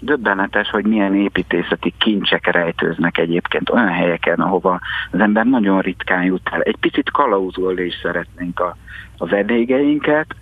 döbbenetes, 0.00 0.70
hogy 0.70 0.84
milyen 0.84 1.14
építészeti 1.14 1.94
kincsek 1.98 2.46
rejtőznek 2.46 3.18
egyébként 3.18 3.70
olyan 3.70 3.92
helyeken, 3.92 4.40
ahova 4.40 4.80
az 5.10 5.20
ember 5.20 5.44
nagyon 5.44 5.80
ritkán 5.80 6.24
jut 6.24 6.48
el. 6.52 6.60
Egy 6.60 6.76
picit 6.80 7.10
kalauzolni 7.10 7.82
is 7.82 7.94
szeretnénk 8.02 8.60
a, 8.60 8.76
a 9.18 9.26
vendégeinket, 9.26 10.34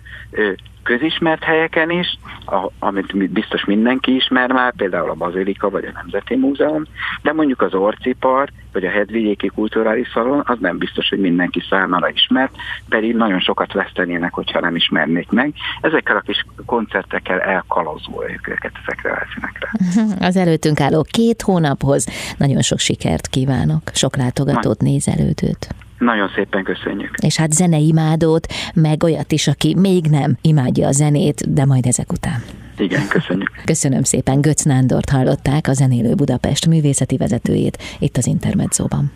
közismert 0.87 1.43
helyeken 1.43 1.89
is, 1.89 2.19
a, 2.45 2.71
amit 2.79 3.31
biztos 3.31 3.65
mindenki 3.65 4.15
ismer 4.15 4.51
már, 4.51 4.73
például 4.75 5.09
a 5.09 5.13
Bazilika 5.13 5.69
vagy 5.69 5.85
a 5.85 5.91
Nemzeti 5.93 6.35
Múzeum, 6.35 6.83
de 7.21 7.33
mondjuk 7.33 7.61
az 7.61 7.73
Orcipar 7.73 8.49
vagy 8.73 8.85
a 8.85 8.89
Hedvidéki 8.89 9.47
Kulturális 9.47 10.07
Szalon, 10.13 10.43
az 10.45 10.57
nem 10.59 10.77
biztos, 10.77 11.09
hogy 11.09 11.19
mindenki 11.19 11.63
számára 11.69 12.09
ismert, 12.09 12.55
pedig 12.89 13.15
nagyon 13.15 13.39
sokat 13.39 13.73
vesztenének, 13.73 14.33
hogyha 14.33 14.59
nem 14.59 14.75
ismernék 14.75 15.29
meg. 15.29 15.53
Ezekkel 15.81 16.15
a 16.15 16.21
kis 16.21 16.45
koncertekkel 16.65 17.39
elkalazoljuk 17.39 18.47
őket 18.47 18.71
ezekre 18.83 19.11
a 19.11 19.15
helyszínekre. 19.15 19.71
Az 20.27 20.35
előttünk 20.35 20.79
álló 20.79 21.05
két 21.11 21.41
hónaphoz 21.41 22.07
nagyon 22.37 22.61
sok 22.61 22.79
sikert 22.79 23.27
kívánok, 23.27 23.81
sok 23.93 24.15
látogatót, 24.15 24.81
nézelődőt. 24.81 25.86
Nagyon 25.97 26.29
szépen 26.35 26.63
köszönjük. 26.63 27.11
És 27.21 27.37
hát 27.37 27.53
zeneimádót, 27.53 28.47
meg 28.73 29.03
olyat 29.03 29.31
is, 29.31 29.47
aki 29.47 29.75
még 29.75 30.05
nem 30.05 30.37
imádja 30.41 30.87
a 30.87 30.91
zenét, 30.91 31.53
de 31.53 31.65
majd 31.65 31.85
ezek 31.85 32.11
után. 32.11 32.43
Igen, 32.77 33.07
köszönjük. 33.07 33.51
Köszönöm 33.65 34.03
szépen. 34.03 34.41
Götz 34.41 34.63
Nándort 34.63 35.09
hallották, 35.09 35.67
a 35.67 35.73
Zenélő 35.73 36.13
Budapest 36.13 36.67
művészeti 36.67 37.17
vezetőjét 37.17 37.77
itt 37.99 38.17
az 38.17 38.27
Intermedzóban. 38.27 39.11